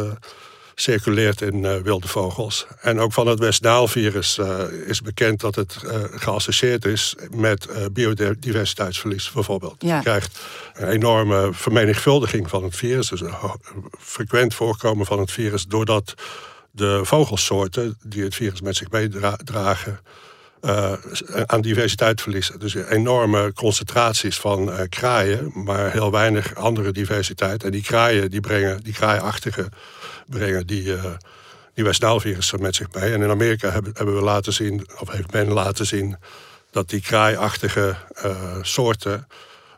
circuleert 0.74 1.40
in 1.40 1.64
uh, 1.64 1.76
wilde 1.76 2.08
vogels. 2.08 2.66
En 2.80 2.98
ook 2.98 3.12
van 3.12 3.26
het 3.26 3.38
West-Nile-virus 3.38 4.38
uh, 4.38 4.60
is 4.86 5.02
bekend 5.02 5.40
dat 5.40 5.54
het 5.54 5.76
uh, 5.84 5.90
geassocieerd 6.10 6.84
is 6.84 7.16
met 7.30 7.68
biodiversiteitsverlies, 7.92 9.30
bijvoorbeeld. 9.30 9.74
Ja. 9.78 9.96
Je 9.96 10.02
krijgt 10.02 10.40
een 10.74 10.88
enorme 10.88 11.48
vermenigvuldiging 11.52 12.48
van 12.48 12.64
het 12.64 12.76
virus, 12.76 13.08
dus 13.08 13.20
een 13.20 13.34
frequent 13.98 14.54
voorkomen 14.54 15.06
van 15.06 15.18
het 15.18 15.30
virus, 15.30 15.66
doordat 15.66 16.14
de 16.70 17.00
vogelsoorten 17.04 17.98
die 18.06 18.24
het 18.24 18.34
virus 18.34 18.60
met 18.60 18.76
zich 18.76 18.90
meedragen. 18.90 20.00
Uh, 20.64 20.92
aan 21.46 21.60
diversiteit 21.60 22.20
verliezen. 22.20 22.58
Dus 22.58 22.74
enorme 22.74 23.52
concentraties 23.52 24.36
van 24.36 24.68
uh, 24.68 24.80
kraaien, 24.88 25.50
maar 25.54 25.92
heel 25.92 26.10
weinig 26.10 26.54
andere 26.54 26.92
diversiteit. 26.92 27.64
En 27.64 27.70
die 27.70 27.82
kraaien 27.82 28.30
die 28.30 28.40
brengen, 28.40 28.82
die 28.82 28.92
kraaiachtige 28.92 29.68
brengen 30.32 30.66
die, 30.66 30.84
uh, 30.84 31.04
die 31.74 31.84
West-Nile-virussen 31.84 32.62
met 32.62 32.74
zich 32.74 32.92
mee. 32.92 33.12
En 33.12 33.22
in 33.22 33.30
Amerika 33.30 33.70
hebben, 33.70 33.92
hebben 33.94 34.14
we 34.14 34.22
laten 34.22 34.52
zien, 34.52 34.86
of 34.98 35.10
heeft 35.10 35.32
men 35.32 35.52
laten 35.52 35.86
zien, 35.86 36.16
dat 36.70 36.88
die 36.88 37.00
kraaiachtige 37.00 37.96
uh, 38.24 38.56
soorten 38.62 39.26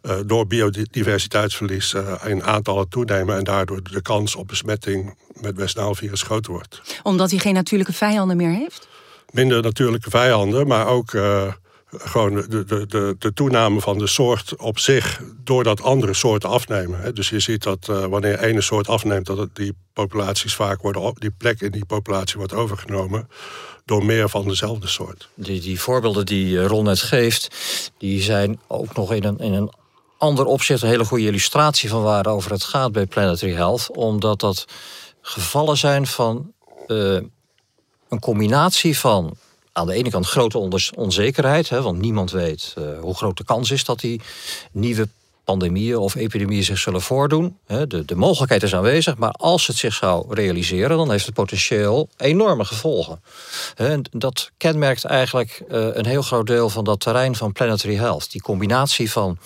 uh, 0.02 0.16
door 0.26 0.46
biodiversiteitsverlies 0.46 1.94
in 2.24 2.42
aantallen 2.42 2.88
toenemen 2.88 3.36
en 3.36 3.44
daardoor 3.44 3.82
de 3.82 4.02
kans 4.02 4.34
op 4.34 4.48
besmetting 4.48 5.16
met 5.40 5.56
West-Nile-virus 5.56 6.22
groter 6.22 6.52
wordt. 6.52 6.82
Omdat 7.02 7.30
hij 7.30 7.38
geen 7.38 7.54
natuurlijke 7.54 7.92
vijanden 7.92 8.36
meer 8.36 8.52
heeft? 8.52 8.88
Minder 9.30 9.62
natuurlijke 9.62 10.10
vijanden, 10.10 10.66
maar 10.66 10.86
ook 10.86 11.12
gewoon 11.98 12.34
de, 12.34 12.64
de, 12.64 12.86
de, 12.86 13.16
de, 13.18 13.32
toename 13.32 13.80
van 13.80 13.98
de 13.98 14.06
soort 14.06 14.56
op 14.56 14.78
zich 14.78 15.20
doordat 15.44 15.82
andere 15.82 16.14
soorten 16.14 16.48
afnemen. 16.48 17.14
Dus 17.14 17.28
je 17.28 17.40
ziet 17.40 17.62
dat 17.62 17.88
uh, 17.90 18.04
wanneer 18.04 18.38
ene 18.38 18.60
soort 18.60 18.88
afneemt, 18.88 19.26
dat 19.26 19.48
die 19.52 19.76
populaties 19.92 20.54
vaak 20.54 20.82
worden, 20.82 21.14
die 21.14 21.30
plek 21.30 21.60
in 21.60 21.70
die 21.70 21.84
populatie 21.84 22.36
wordt 22.36 22.52
overgenomen 22.52 23.28
door 23.84 24.04
meer 24.04 24.28
van 24.28 24.48
dezelfde 24.48 24.86
soort. 24.86 25.28
Die, 25.34 25.60
die 25.60 25.80
voorbeelden 25.80 26.26
die 26.26 26.60
eh, 26.60 26.66
Ron 26.66 26.84
net 26.84 27.00
geeft, 27.00 27.48
die 27.98 28.22
zijn 28.22 28.60
ook 28.66 28.94
nog 28.94 29.12
in 29.12 29.24
een, 29.24 29.38
in 29.38 29.52
een 29.52 29.72
ander 30.18 30.44
opzicht 30.44 30.82
een 30.82 30.88
hele 30.88 31.04
goede 31.04 31.26
illustratie 31.26 31.88
van 31.88 32.02
waarover 32.02 32.50
het 32.50 32.64
gaat 32.64 32.92
bij 32.92 33.06
Planetary 33.06 33.52
Health. 33.52 33.90
Omdat 33.90 34.40
dat 34.40 34.64
gevallen 35.20 35.76
zijn 35.76 36.06
van 36.06 36.52
uh, 36.86 37.20
een 38.08 38.20
combinatie 38.20 38.98
van 38.98 39.36
aan 39.74 39.86
de 39.86 39.94
ene 39.94 40.10
kant 40.10 40.26
grote 40.26 40.70
onzekerheid, 40.94 41.68
hè, 41.68 41.82
want 41.82 41.98
niemand 41.98 42.30
weet 42.30 42.74
uh, 42.78 42.84
hoe 43.00 43.14
groot 43.14 43.36
de 43.36 43.44
kans 43.44 43.70
is 43.70 43.84
dat 43.84 44.00
die 44.00 44.20
nieuwe 44.72 45.08
pandemieën 45.44 45.96
of 45.96 46.14
epidemieën 46.14 46.64
zich 46.64 46.78
zullen 46.78 47.00
voordoen. 47.00 47.58
De, 47.66 48.04
de 48.04 48.14
mogelijkheid 48.14 48.62
is 48.62 48.74
aanwezig, 48.74 49.16
maar 49.16 49.30
als 49.30 49.66
het 49.66 49.76
zich 49.76 49.94
zou 49.94 50.34
realiseren, 50.34 50.96
dan 50.96 51.10
heeft 51.10 51.26
het 51.26 51.34
potentieel 51.34 52.08
enorme 52.16 52.64
gevolgen. 52.64 53.22
En 53.76 54.02
dat 54.10 54.50
kenmerkt 54.56 55.04
eigenlijk 55.04 55.62
eh, 55.68 55.86
een 55.92 56.06
heel 56.06 56.22
groot 56.22 56.46
deel 56.46 56.70
van 56.70 56.84
dat 56.84 57.00
terrein 57.00 57.36
van 57.36 57.52
planetary 57.52 57.96
health. 57.96 58.32
Die 58.32 58.42
combinatie 58.42 59.10
van 59.10 59.38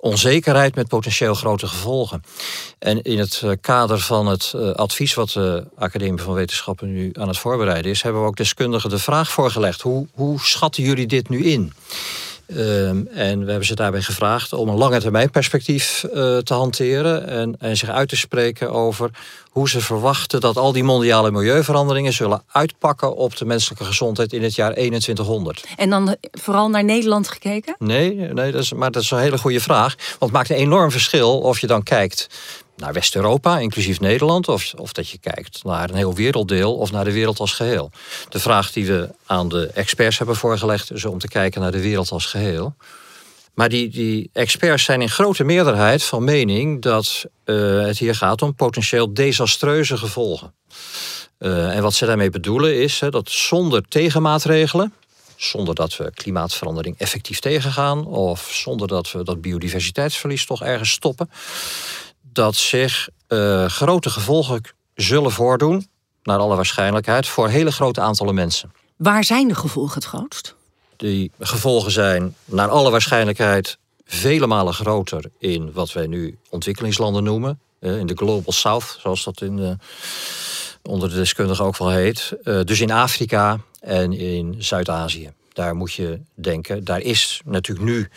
onzekerheid 0.00 0.74
met 0.74 0.88
potentieel 0.88 1.34
grote 1.34 1.66
gevolgen. 1.66 2.22
En 2.78 3.02
in 3.02 3.18
het 3.18 3.40
eh, 3.44 3.50
kader 3.60 4.00
van 4.00 4.26
het 4.26 4.52
eh, 4.56 4.70
advies 4.70 5.14
wat 5.14 5.30
de 5.30 5.64
Academie 5.76 6.22
van 6.22 6.34
Wetenschappen 6.34 6.92
nu 6.92 7.10
aan 7.12 7.28
het 7.28 7.38
voorbereiden 7.38 7.90
is, 7.90 8.02
hebben 8.02 8.22
we 8.22 8.28
ook 8.28 8.36
deskundigen 8.36 8.90
de 8.90 8.98
vraag 8.98 9.30
voorgelegd: 9.30 9.80
hoe, 9.80 10.06
hoe 10.14 10.40
schatten 10.40 10.82
jullie 10.82 11.06
dit 11.06 11.28
nu 11.28 11.44
in? 11.44 11.72
Ehm, 12.56 13.06
en 13.06 13.40
we 13.44 13.50
hebben 13.50 13.66
ze 13.66 13.74
daarbij 13.74 14.02
gevraagd 14.02 14.52
om 14.52 14.68
een 14.68 14.76
lange 14.76 15.00
termijn 15.00 15.30
perspectief 15.30 16.04
uh, 16.04 16.38
te 16.38 16.54
hanteren 16.54 17.28
en, 17.28 17.56
en 17.58 17.76
zich 17.76 17.88
uit 17.88 18.08
te 18.08 18.16
spreken 18.16 18.70
over 18.70 19.10
hoe 19.50 19.68
ze 19.68 19.80
verwachten 19.80 20.40
dat 20.40 20.56
al 20.56 20.72
die 20.72 20.84
mondiale 20.84 21.30
milieuveranderingen 21.30 22.12
zullen 22.12 22.42
uitpakken 22.52 23.16
op 23.16 23.36
de 23.36 23.44
menselijke 23.44 23.84
gezondheid 23.84 24.32
in 24.32 24.42
het 24.42 24.54
jaar 24.54 24.72
2100. 24.72 25.64
En 25.76 25.90
dan 25.90 26.16
vooral 26.30 26.68
naar 26.68 26.84
Nederland 26.84 27.28
gekeken? 27.28 27.74
Nee, 27.78 28.14
nee 28.14 28.52
dat 28.52 28.62
is, 28.62 28.72
maar 28.72 28.90
dat 28.90 29.02
is 29.02 29.10
een 29.10 29.18
hele 29.18 29.38
goede 29.38 29.60
vraag. 29.60 29.96
Want 29.96 30.20
het 30.20 30.32
maakt 30.32 30.50
een 30.50 30.56
enorm 30.56 30.90
verschil 30.90 31.38
of 31.38 31.58
je 31.58 31.66
dan 31.66 31.82
kijkt 31.82 32.28
naar 32.80 32.92
West-Europa, 32.92 33.58
inclusief 33.58 34.00
Nederland, 34.00 34.48
of, 34.48 34.74
of 34.76 34.92
dat 34.92 35.08
je 35.08 35.18
kijkt 35.18 35.64
naar 35.64 35.90
een 35.90 35.96
heel 35.96 36.14
werelddeel 36.14 36.74
of 36.76 36.92
naar 36.92 37.04
de 37.04 37.12
wereld 37.12 37.40
als 37.40 37.52
geheel. 37.52 37.90
De 38.28 38.40
vraag 38.40 38.72
die 38.72 38.86
we 38.86 39.08
aan 39.26 39.48
de 39.48 39.66
experts 39.66 40.18
hebben 40.18 40.36
voorgelegd 40.36 40.92
is 40.92 41.04
om 41.04 41.18
te 41.18 41.28
kijken 41.28 41.60
naar 41.60 41.72
de 41.72 41.80
wereld 41.80 42.10
als 42.10 42.26
geheel. 42.26 42.74
Maar 43.54 43.68
die, 43.68 43.88
die 43.88 44.30
experts 44.32 44.84
zijn 44.84 45.00
in 45.00 45.10
grote 45.10 45.44
meerderheid 45.44 46.02
van 46.02 46.24
mening 46.24 46.82
dat 46.82 47.24
uh, 47.44 47.82
het 47.86 47.98
hier 47.98 48.14
gaat 48.14 48.42
om 48.42 48.54
potentieel 48.54 49.14
desastreuze 49.14 49.96
gevolgen. 49.96 50.54
Uh, 51.38 51.76
en 51.76 51.82
wat 51.82 51.94
ze 51.94 52.06
daarmee 52.06 52.30
bedoelen 52.30 52.82
is 52.82 53.00
hè, 53.00 53.10
dat 53.10 53.30
zonder 53.30 53.82
tegenmaatregelen, 53.88 54.94
zonder 55.36 55.74
dat 55.74 55.96
we 55.96 56.10
klimaatverandering 56.14 56.98
effectief 56.98 57.38
tegengaan, 57.38 58.06
of 58.06 58.50
zonder 58.52 58.88
dat 58.88 59.12
we 59.12 59.24
dat 59.24 59.40
biodiversiteitsverlies 59.40 60.46
toch 60.46 60.62
ergens 60.62 60.90
stoppen, 60.90 61.30
dat 62.32 62.54
zich 62.54 63.08
uh, 63.28 63.66
grote 63.66 64.10
gevolgen 64.10 64.62
zullen 64.94 65.30
voordoen, 65.30 65.88
naar 66.22 66.38
alle 66.38 66.56
waarschijnlijkheid, 66.56 67.28
voor 67.28 67.48
hele 67.48 67.72
grote 67.72 68.00
aantallen 68.00 68.34
mensen. 68.34 68.72
Waar 68.96 69.24
zijn 69.24 69.48
de 69.48 69.54
gevolgen 69.54 69.94
het 69.94 70.04
grootst? 70.04 70.54
Die 70.96 71.30
gevolgen 71.38 71.90
zijn 71.90 72.34
naar 72.44 72.68
alle 72.68 72.90
waarschijnlijkheid 72.90 73.78
vele 74.04 74.46
malen 74.46 74.74
groter 74.74 75.24
in 75.38 75.72
wat 75.72 75.92
wij 75.92 76.06
nu 76.06 76.38
ontwikkelingslanden 76.48 77.24
noemen. 77.24 77.60
Eh, 77.78 77.98
in 77.98 78.06
de 78.06 78.16
Global 78.16 78.52
South, 78.52 78.98
zoals 79.00 79.24
dat 79.24 79.40
in 79.40 79.56
de, 79.56 79.76
onder 80.82 81.08
de 81.08 81.14
deskundigen 81.14 81.64
ook 81.64 81.76
wel 81.76 81.90
heet. 81.90 82.32
Eh, 82.44 82.60
dus 82.64 82.80
in 82.80 82.90
Afrika 82.90 83.60
en 83.80 84.12
in 84.12 84.54
Zuid-Azië. 84.58 85.32
Daar 85.52 85.74
moet 85.74 85.92
je 85.92 86.20
denken. 86.34 86.84
Daar 86.84 87.00
is 87.00 87.40
natuurlijk 87.44 87.88
nu 87.88 88.08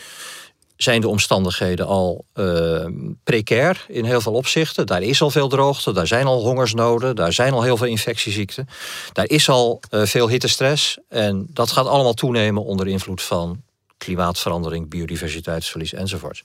zijn 0.75 1.01
de 1.01 1.07
omstandigheden 1.07 1.87
al 1.87 2.25
uh, 2.35 2.85
precair 3.23 3.85
in 3.87 4.05
heel 4.05 4.21
veel 4.21 4.33
opzichten. 4.33 4.85
Daar 4.85 5.01
is 5.01 5.21
al 5.21 5.29
veel 5.29 5.47
droogte, 5.47 5.91
daar 5.91 6.07
zijn 6.07 6.25
al 6.25 6.41
hongersnoden, 6.41 7.15
daar 7.15 7.33
zijn 7.33 7.53
al 7.53 7.63
heel 7.63 7.77
veel 7.77 7.87
infectieziekten. 7.87 8.67
Daar 9.11 9.29
is 9.29 9.49
al 9.49 9.81
uh, 9.91 10.05
veel 10.05 10.29
hittestress 10.29 10.97
en 11.09 11.47
dat 11.49 11.71
gaat 11.71 11.87
allemaal 11.87 12.13
toenemen 12.13 12.63
onder 12.63 12.87
invloed 12.87 13.21
van 13.21 13.61
klimaatverandering, 13.97 14.89
biodiversiteitsverlies 14.89 15.93
enzovoort. 15.93 16.43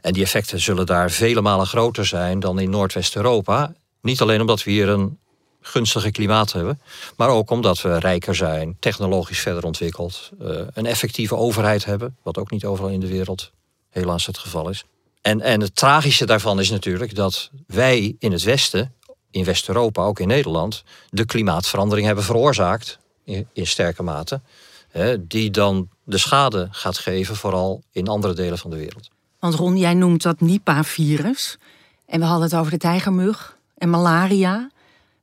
En 0.00 0.12
die 0.12 0.22
effecten 0.22 0.60
zullen 0.60 0.86
daar 0.86 1.10
vele 1.10 1.40
malen 1.40 1.66
groter 1.66 2.06
zijn 2.06 2.40
dan 2.40 2.58
in 2.58 2.70
Noordwest-Europa. 2.70 3.72
Niet 4.00 4.20
alleen 4.20 4.40
omdat 4.40 4.64
we 4.64 4.70
hier 4.70 4.88
een 4.88 5.18
gunstige 5.66 6.10
klimaat 6.10 6.52
hebben, 6.52 6.80
maar 7.16 7.28
ook 7.28 7.50
omdat 7.50 7.82
we 7.82 7.98
rijker 7.98 8.34
zijn, 8.34 8.76
technologisch 8.80 9.38
verder 9.40 9.64
ontwikkeld, 9.64 10.30
uh, 10.42 10.60
een 10.72 10.86
effectieve 10.86 11.36
overheid 11.36 11.84
hebben, 11.84 12.16
wat 12.22 12.38
ook 12.38 12.50
niet 12.50 12.64
overal 12.64 12.90
in 12.90 13.00
de 13.00 13.08
wereld 13.08 13.52
helaas 13.90 14.26
het 14.26 14.38
geval 14.38 14.68
is. 14.68 14.84
En, 15.20 15.40
en 15.40 15.60
het 15.60 15.76
tragische 15.76 16.26
daarvan 16.26 16.60
is 16.60 16.70
natuurlijk 16.70 17.14
dat 17.14 17.50
wij 17.66 18.16
in 18.18 18.32
het 18.32 18.42
Westen, 18.42 18.94
in 19.30 19.44
West-Europa, 19.44 20.02
ook 20.02 20.20
in 20.20 20.28
Nederland, 20.28 20.84
de 21.10 21.24
klimaatverandering 21.24 22.06
hebben 22.06 22.24
veroorzaakt, 22.24 22.98
in, 23.24 23.48
in 23.52 23.66
sterke 23.66 24.02
mate, 24.02 24.40
hè, 24.88 25.26
die 25.26 25.50
dan 25.50 25.88
de 26.04 26.18
schade 26.18 26.68
gaat 26.70 26.98
geven, 26.98 27.36
vooral 27.36 27.82
in 27.92 28.08
andere 28.08 28.34
delen 28.34 28.58
van 28.58 28.70
de 28.70 28.76
wereld. 28.76 29.08
Want 29.38 29.54
Ron, 29.54 29.76
jij 29.76 29.94
noemt 29.94 30.22
dat 30.22 30.40
Nipah-virus. 30.40 31.58
En 32.06 32.20
we 32.20 32.26
hadden 32.26 32.48
het 32.48 32.58
over 32.58 32.70
de 32.70 32.78
tijgermug 32.78 33.56
en 33.78 33.90
malaria. 33.90 34.70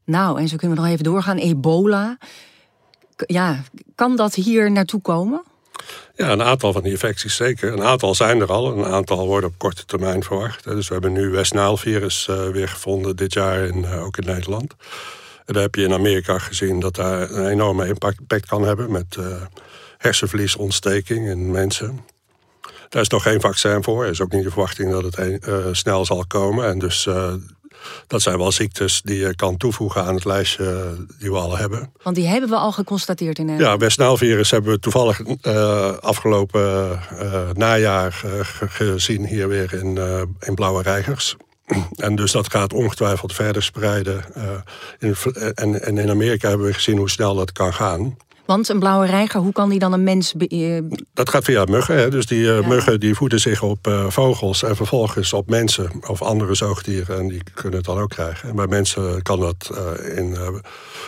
Nou, 0.05 0.39
en 0.39 0.48
zo 0.48 0.55
kunnen 0.55 0.77
we 0.77 0.83
nog 0.83 0.91
even 0.91 1.03
doorgaan. 1.03 1.38
Ebola. 1.38 2.17
Ja, 3.15 3.63
kan 3.95 4.15
dat 4.15 4.33
hier 4.33 4.72
naartoe 4.72 5.01
komen? 5.01 5.43
Ja, 6.15 6.29
een 6.29 6.43
aantal 6.43 6.74
van 6.74 6.81
die 6.81 6.91
infecties 6.91 7.36
zeker. 7.36 7.74
Een 7.74 7.83
aantal 7.83 8.15
zijn 8.15 8.41
er 8.41 8.51
al, 8.51 8.77
een 8.77 8.86
aantal 8.86 9.27
worden 9.27 9.50
op 9.50 9.57
korte 9.57 9.86
termijn 9.86 10.24
verwacht. 10.24 10.63
Dus 10.63 10.88
we 10.88 10.93
hebben 10.93 11.12
nu 11.12 11.29
West 11.29 11.53
Nile-virus 11.53 12.27
uh, 12.29 12.48
weer 12.48 12.69
gevonden 12.69 13.15
dit 13.15 13.33
jaar, 13.33 13.63
in, 13.63 13.77
uh, 13.77 14.03
ook 14.03 14.17
in 14.17 14.25
Nederland. 14.25 14.74
En 15.45 15.53
daar 15.53 15.63
heb 15.63 15.75
je 15.75 15.83
in 15.83 15.93
Amerika 15.93 16.39
gezien 16.39 16.79
dat 16.79 16.95
daar 16.95 17.31
een 17.31 17.48
enorme 17.48 17.88
impact 17.88 18.45
kan 18.45 18.63
hebben 18.63 18.91
met 18.91 19.15
uh, 19.19 19.41
hersenvliesontsteking 19.98 21.27
in 21.27 21.51
mensen. 21.51 22.00
Daar 22.89 23.01
is 23.01 23.07
nog 23.07 23.24
geen 23.24 23.41
vaccin 23.41 23.83
voor. 23.83 24.03
Er 24.03 24.10
is 24.10 24.22
ook 24.22 24.31
niet 24.31 24.43
de 24.43 24.50
verwachting 24.50 24.91
dat 24.91 25.15
het 25.15 25.77
snel 25.77 26.05
zal 26.05 26.25
komen. 26.27 26.67
En 26.67 26.79
dus 26.79 27.07
dat 28.07 28.21
zijn 28.21 28.37
wel 28.37 28.51
ziektes 28.51 29.01
die 29.01 29.19
je 29.19 29.35
kan 29.35 29.57
toevoegen 29.57 30.03
aan 30.03 30.15
het 30.15 30.25
lijstje 30.25 30.95
die 31.19 31.31
we 31.31 31.37
al 31.37 31.57
hebben. 31.57 31.91
Want 32.03 32.15
die 32.15 32.27
hebben 32.27 32.49
we 32.49 32.55
al 32.55 32.71
geconstateerd 32.71 33.39
in 33.39 33.45
Nederland. 33.45 33.73
Ja, 33.73 33.85
West-Nile-virus 33.85 34.51
hebben 34.51 34.71
we 34.71 34.79
toevallig 34.79 35.19
uh, 35.19 35.91
afgelopen 35.97 36.99
uh, 37.13 37.49
najaar 37.53 38.21
gezien 38.67 39.25
hier 39.25 39.47
weer 39.47 39.73
in, 39.73 39.97
in 40.39 40.55
Blauwe 40.55 40.81
Reigers. 40.81 41.35
En 41.95 42.15
dus 42.15 42.31
dat 42.31 42.51
gaat 42.51 42.73
ongetwijfeld 42.73 43.33
verder 43.33 43.63
spreiden. 43.63 44.23
In, 44.99 45.15
en, 45.53 45.81
en 45.81 45.97
in 45.97 46.09
Amerika 46.09 46.49
hebben 46.49 46.67
we 46.67 46.73
gezien 46.73 46.97
hoe 46.97 47.09
snel 47.09 47.35
dat 47.35 47.51
kan 47.51 47.73
gaan. 47.73 48.17
Want 48.45 48.69
een 48.69 48.79
blauwe 48.79 49.05
reiger, 49.05 49.39
hoe 49.39 49.51
kan 49.51 49.69
die 49.69 49.79
dan 49.79 49.93
een 49.93 50.03
mens... 50.03 50.33
Be 50.33 51.01
dat 51.13 51.29
gaat 51.29 51.43
via 51.43 51.65
muggen. 51.65 51.95
Hè? 51.95 52.09
Dus 52.09 52.25
die 52.25 52.43
uh, 52.43 52.67
muggen 52.67 53.00
die 53.00 53.15
voeden 53.15 53.39
zich 53.39 53.62
op 53.62 53.88
uh, 53.88 54.09
vogels 54.09 54.63
en 54.63 54.75
vervolgens 54.75 55.33
op 55.33 55.50
mensen 55.50 55.91
of 56.07 56.21
andere 56.21 56.55
zoogdieren. 56.55 57.19
En 57.19 57.27
die 57.27 57.41
kunnen 57.53 57.77
het 57.77 57.85
dan 57.85 57.97
ook 57.97 58.09
krijgen. 58.09 58.50
En 58.50 58.55
bij 58.55 58.67
mensen 58.67 59.21
kan 59.21 59.39
dat 59.39 59.69
uh, 59.71 60.17
in 60.17 60.38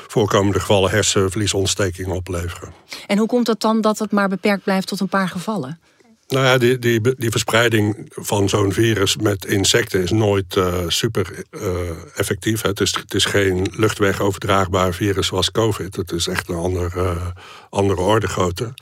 voorkomende 0.08 0.60
gevallen 0.60 0.92
hersenvliesontsteking 0.92 2.08
opleveren. 2.08 2.74
En 3.08 3.18
hoe 3.18 3.28
komt 3.28 3.48
het 3.48 3.60
dan 3.60 3.82
dat 3.82 4.00
het 4.00 4.12
maar 4.12 4.30
beperkt 4.30 4.64
blijft 4.64 4.88
tot 4.88 5.00
een 5.00 5.10
paar 5.10 5.30
gevallen? 5.30 5.80
Nou 6.28 6.46
ja, 6.46 6.58
die, 6.58 6.80
die, 6.80 7.16
die 7.18 7.32
verspreiding 7.32 8.12
van 8.14 8.50
zo'n 8.50 8.72
virus 8.72 9.18
met 9.18 9.46
insecten 9.46 10.02
is 10.02 10.12
nooit 10.12 10.56
uh, 10.56 10.74
super 10.88 11.44
uh, 11.52 11.62
effectief. 12.16 12.62
Het 12.62 12.80
is, 12.80 12.96
het 12.96 13.14
is 13.14 13.26
geen 13.26 13.68
luchtwegoverdraagbaar 13.72 14.94
virus 14.94 15.28
zoals 15.28 15.52
COVID. 15.52 15.96
Het 15.96 16.12
is 16.12 16.28
echt 16.28 16.50
een 16.50 16.90
uh, 16.96 17.28
andere 17.70 18.02
orde 18.02 18.28
grootte. 18.28 18.74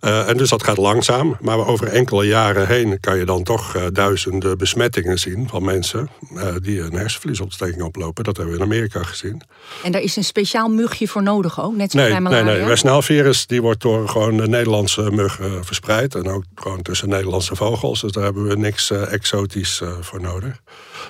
Uh, 0.00 0.28
en 0.28 0.36
dus 0.36 0.48
dat 0.48 0.64
gaat 0.64 0.76
langzaam, 0.76 1.36
maar 1.40 1.66
over 1.66 1.86
enkele 1.86 2.26
jaren 2.26 2.66
heen 2.66 3.00
kan 3.00 3.18
je 3.18 3.24
dan 3.24 3.42
toch 3.42 3.76
uh, 3.76 3.82
duizenden 3.92 4.58
besmettingen 4.58 5.18
zien 5.18 5.48
van 5.48 5.64
mensen 5.64 6.10
uh, 6.32 6.54
die 6.62 6.80
een 6.80 6.92
hersenvliesontsteking 6.92 7.82
oplopen. 7.82 8.24
Dat 8.24 8.36
hebben 8.36 8.54
we 8.54 8.60
in 8.60 8.66
Amerika 8.66 9.02
gezien. 9.02 9.42
En 9.82 9.92
daar 9.92 10.00
is 10.00 10.16
een 10.16 10.24
speciaal 10.24 10.68
mugje 10.68 11.08
voor 11.08 11.22
nodig 11.22 11.60
ook, 11.62 11.76
net 11.76 11.90
zoals 11.90 12.06
nee, 12.06 12.20
bij 12.20 12.20
malaria? 12.20 12.50
Nee, 12.50 12.58
nee, 12.58 12.68
West-Nile-virus 12.68 13.46
die 13.46 13.62
wordt 13.62 13.80
door 13.80 14.08
gewoon 14.08 14.36
de 14.36 14.48
Nederlandse 14.48 15.10
muggen 15.10 15.64
verspreid. 15.64 16.14
En 16.14 16.28
ook 16.28 16.44
gewoon 16.54 16.82
tussen 16.82 17.08
Nederlandse 17.08 17.56
vogels, 17.56 18.00
dus 18.00 18.12
daar 18.12 18.24
hebben 18.24 18.46
we 18.46 18.56
niks 18.56 18.90
exotisch 18.90 19.82
voor 20.00 20.20
nodig. 20.20 20.60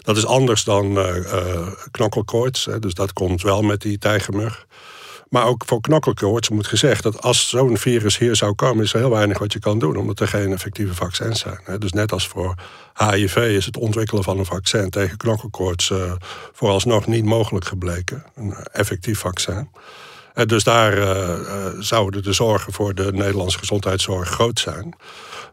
Dat 0.02 0.16
is 0.16 0.26
anders 0.26 0.64
dan 0.64 0.98
knokkelkoorts, 1.90 2.68
dus 2.80 2.94
dat 2.94 3.12
komt 3.12 3.42
wel 3.42 3.62
met 3.62 3.80
die 3.80 3.98
tijgermug. 3.98 4.66
Maar 5.30 5.46
ook 5.46 5.62
voor 5.66 5.80
knokkelkoorts 5.80 6.48
moet 6.48 6.66
gezegd 6.66 7.02
dat 7.02 7.22
als 7.22 7.48
zo'n 7.48 7.76
virus 7.76 8.18
hier 8.18 8.36
zou 8.36 8.54
komen, 8.54 8.84
is 8.84 8.92
er 8.92 8.98
heel 8.98 9.10
weinig 9.10 9.38
wat 9.38 9.52
je 9.52 9.58
kan 9.58 9.78
doen, 9.78 9.96
omdat 9.96 10.20
er 10.20 10.28
geen 10.28 10.52
effectieve 10.52 10.94
vaccins 10.94 11.40
zijn. 11.40 11.78
Dus 11.78 11.92
net 11.92 12.12
als 12.12 12.28
voor 12.28 12.54
HIV 12.94 13.36
is 13.36 13.66
het 13.66 13.76
ontwikkelen 13.76 14.24
van 14.24 14.38
een 14.38 14.44
vaccin 14.44 14.90
tegen 14.90 15.16
knokkelkoorts 15.16 15.90
uh, 15.90 16.12
vooralsnog 16.52 17.06
niet 17.06 17.24
mogelijk 17.24 17.64
gebleken. 17.64 18.24
Een 18.34 18.54
effectief 18.72 19.18
vaccin. 19.18 19.70
En 20.40 20.46
dus 20.46 20.64
daar 20.64 20.94
zouden 21.78 22.22
de 22.22 22.32
zorgen 22.32 22.72
voor 22.72 22.94
de 22.94 23.12
Nederlandse 23.12 23.58
gezondheidszorg 23.58 24.28
groot 24.28 24.58
zijn. 24.58 24.94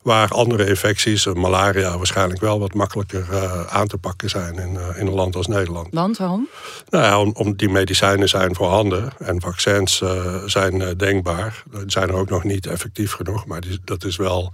Waar 0.02 0.30
andere 0.30 0.68
infecties, 0.68 1.26
malaria 1.26 1.98
waarschijnlijk 1.98 2.40
wel 2.40 2.60
wat 2.60 2.74
makkelijker 2.74 3.26
aan 3.70 3.88
te 3.88 3.98
pakken 3.98 4.30
zijn 4.30 4.56
in, 4.56 4.80
in 4.96 5.08
een 5.08 5.14
land 5.14 5.36
als 5.36 5.48
Nederland. 5.48 5.88
Want 5.92 6.18
waarom? 6.18 6.48
Nou 6.90 7.04
ja, 7.04 7.20
om, 7.20 7.32
om 7.34 7.56
die 7.56 7.70
medicijnen 7.70 8.30
zijn 8.30 8.56
voorhanden 8.56 9.10
en 9.20 9.42
vaccins 9.42 10.04
zijn 10.46 10.98
denkbaar. 10.98 11.64
Zijn 11.86 12.10
er 12.10 12.16
ook 12.16 12.30
nog 12.30 12.44
niet 12.44 12.68
effectief 12.68 13.12
genoeg, 13.12 13.46
maar 13.46 13.62
die, 13.62 13.80
dat 13.84 14.04
is 14.04 14.16
wel 14.16 14.54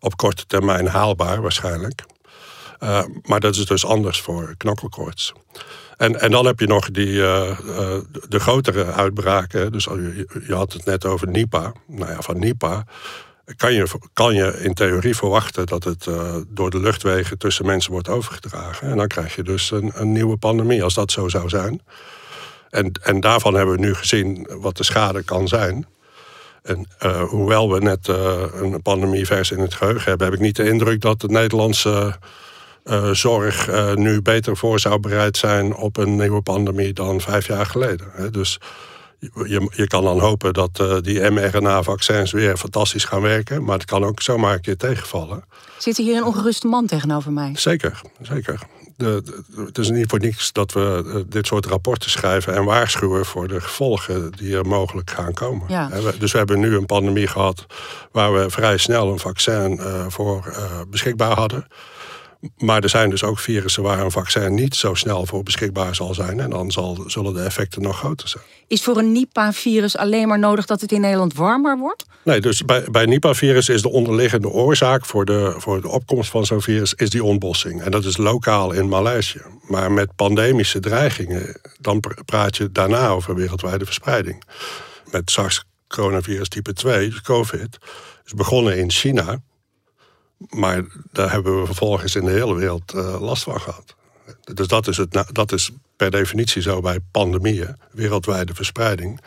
op 0.00 0.16
korte 0.16 0.46
termijn 0.46 0.86
haalbaar 0.86 1.42
waarschijnlijk. 1.42 2.04
Uh, 2.80 3.02
maar 3.22 3.40
dat 3.40 3.56
is 3.56 3.66
dus 3.66 3.86
anders 3.86 4.20
voor 4.20 4.54
knokkelkoorts. 4.56 5.32
En, 5.98 6.20
en 6.20 6.30
dan 6.30 6.46
heb 6.46 6.60
je 6.60 6.66
nog 6.66 6.90
die, 6.90 7.12
uh, 7.12 7.58
uh, 7.66 7.98
de 8.28 8.38
grotere 8.38 8.84
uitbraken. 8.84 9.72
Dus 9.72 9.84
je, 9.84 10.26
je, 10.46 10.54
had 10.54 10.72
het 10.72 10.84
net 10.84 11.04
over 11.04 11.28
Nipah. 11.28 11.74
Nou 11.86 12.10
ja, 12.10 12.20
van 12.20 12.38
Nipah 12.38 12.80
kan 13.56 13.74
je, 13.74 13.86
kan 14.12 14.34
je 14.34 14.60
in 14.62 14.74
theorie 14.74 15.16
verwachten 15.16 15.66
dat 15.66 15.84
het 15.84 16.06
door 16.48 16.70
de 16.70 16.80
luchtwegen 16.80 17.38
tussen 17.38 17.66
mensen 17.66 17.92
wordt 17.92 18.08
overgedragen. 18.08 18.88
En 18.90 18.96
dan 18.96 19.06
krijg 19.06 19.36
je 19.36 19.42
dus 19.42 19.70
een, 19.70 19.90
een 19.94 20.12
nieuwe 20.12 20.36
pandemie 20.36 20.82
als 20.82 20.94
dat 20.94 21.12
zo 21.12 21.28
zou 21.28 21.48
zijn. 21.48 21.82
En, 22.70 22.92
en 23.02 23.20
daarvan 23.20 23.54
hebben 23.54 23.74
we 23.74 23.80
nu 23.80 23.94
gezien 23.94 24.48
wat 24.60 24.76
de 24.76 24.84
schade 24.84 25.22
kan 25.22 25.48
zijn. 25.48 25.86
En 26.62 26.86
hoewel 27.28 27.72
we 27.72 27.80
net 27.80 28.08
een 28.08 28.82
pandemie 28.82 29.26
vers 29.26 29.50
in 29.50 29.60
het 29.60 29.74
geheugen 29.74 30.08
hebben, 30.08 30.26
heb 30.26 30.36
ik 30.36 30.42
niet 30.42 30.56
de 30.56 30.68
indruk 30.68 31.00
dat 31.00 31.20
de 31.20 31.28
Nederlandse 31.28 32.18
uh, 32.84 33.10
zorg 33.10 33.68
nu 33.94 34.22
beter 34.22 34.56
voor 34.56 34.80
zou 34.80 35.00
bereid 35.00 35.36
zijn 35.36 35.74
op 35.74 35.96
een 35.96 36.16
nieuwe 36.16 36.42
pandemie 36.42 36.92
dan 36.92 37.20
vijf 37.20 37.46
jaar 37.46 37.66
geleden. 37.66 38.06
Hè. 38.12 38.30
Dus 38.30 38.60
je, 39.18 39.70
je 39.76 39.86
kan 39.86 40.04
dan 40.04 40.20
hopen 40.20 40.52
dat 40.52 40.82
die 41.00 41.30
mRNA-vaccins 41.30 42.32
weer 42.32 42.56
fantastisch 42.56 43.04
gaan 43.04 43.22
werken, 43.22 43.64
maar 43.64 43.78
het 43.78 43.84
kan 43.84 44.04
ook 44.04 44.22
zomaar 44.22 44.54
een 44.54 44.60
keer 44.60 44.76
tegenvallen. 44.76 45.44
Zit 45.78 45.96
hier 45.96 46.16
een 46.16 46.24
ongeruste 46.24 46.66
man 46.66 46.86
tegenover 46.86 47.32
mij? 47.32 47.52
Zeker, 47.54 48.00
zeker 48.20 48.66
de, 48.98 49.22
het 49.56 49.78
is 49.78 49.90
niet 49.90 50.08
voor 50.08 50.18
niks 50.18 50.52
dat 50.52 50.72
we 50.72 51.04
eh, 51.06 51.20
dit 51.26 51.46
soort 51.46 51.66
rapporten 51.66 52.10
schrijven 52.10 52.54
en 52.54 52.64
waarschuwen 52.64 53.26
voor 53.26 53.48
de 53.48 53.60
gevolgen 53.60 54.32
die 54.36 54.56
er 54.56 54.66
mogelijk 54.66 55.10
gaan 55.10 55.32
komen. 55.32 55.66
Ja. 55.68 55.90
Dus 56.18 56.32
we 56.32 56.38
hebben 56.38 56.60
nu 56.60 56.76
een 56.76 56.86
pandemie 56.86 57.26
gehad 57.26 57.66
waar 58.12 58.34
we 58.34 58.50
vrij 58.50 58.76
snel 58.76 59.12
een 59.12 59.18
vaccin 59.18 59.72
uh, 59.80 60.04
voor 60.08 60.44
uh, 60.46 60.80
beschikbaar 60.90 61.36
hadden. 61.36 61.66
Maar 62.56 62.82
er 62.82 62.88
zijn 62.88 63.10
dus 63.10 63.24
ook 63.24 63.38
virussen 63.38 63.82
waar 63.82 64.00
een 64.00 64.10
vaccin 64.10 64.54
niet 64.54 64.74
zo 64.74 64.94
snel 64.94 65.26
voor 65.26 65.42
beschikbaar 65.42 65.94
zal 65.94 66.14
zijn. 66.14 66.40
En 66.40 66.50
dan 66.50 66.70
zal, 66.70 67.04
zullen 67.06 67.34
de 67.34 67.42
effecten 67.42 67.82
nog 67.82 67.98
groter 67.98 68.28
zijn. 68.28 68.44
Is 68.66 68.82
voor 68.82 68.96
een 68.96 69.12
Nipah-virus 69.12 69.96
alleen 69.96 70.28
maar 70.28 70.38
nodig 70.38 70.66
dat 70.66 70.80
het 70.80 70.92
in 70.92 71.00
Nederland 71.00 71.34
warmer 71.34 71.78
wordt? 71.78 72.06
Nee, 72.22 72.40
dus 72.40 72.64
bij, 72.64 72.84
bij 72.90 73.06
Nipah-virus 73.06 73.68
is 73.68 73.82
de 73.82 73.88
onderliggende 73.88 74.48
oorzaak 74.48 75.06
voor 75.06 75.24
de, 75.24 75.54
voor 75.56 75.80
de 75.80 75.88
opkomst 75.88 76.30
van 76.30 76.46
zo'n 76.46 76.62
virus 76.62 76.94
is 76.94 77.10
die 77.10 77.24
ontbossing. 77.24 77.82
En 77.82 77.90
dat 77.90 78.04
is 78.04 78.16
lokaal 78.16 78.72
in 78.72 78.88
Maleisië. 78.88 79.42
Maar 79.62 79.92
met 79.92 80.16
pandemische 80.16 80.80
dreigingen, 80.80 81.60
dan 81.80 82.02
praat 82.24 82.56
je 82.56 82.72
daarna 82.72 83.08
over 83.08 83.34
wereldwijde 83.34 83.84
verspreiding. 83.84 84.42
Met 85.10 85.30
SARS-coronavirus 85.30 86.48
type 86.48 86.72
2, 86.72 87.08
dus 87.08 87.20
COVID, 87.20 87.78
is 88.24 88.32
begonnen 88.32 88.78
in 88.78 88.90
China. 88.90 89.40
Maar 90.38 90.82
daar 91.12 91.30
hebben 91.30 91.60
we 91.60 91.66
vervolgens 91.66 92.14
in 92.14 92.24
de 92.24 92.30
hele 92.30 92.54
wereld 92.54 92.94
uh, 92.94 93.20
last 93.20 93.42
van 93.42 93.60
gehad. 93.60 93.94
Dus 94.54 94.66
dat 94.66 94.86
is, 94.86 94.96
het, 94.96 95.24
dat 95.32 95.52
is 95.52 95.70
per 95.96 96.10
definitie 96.10 96.62
zo 96.62 96.80
bij 96.80 96.98
pandemieën. 97.10 97.76
Wereldwijde 97.90 98.54
verspreiding 98.54 99.20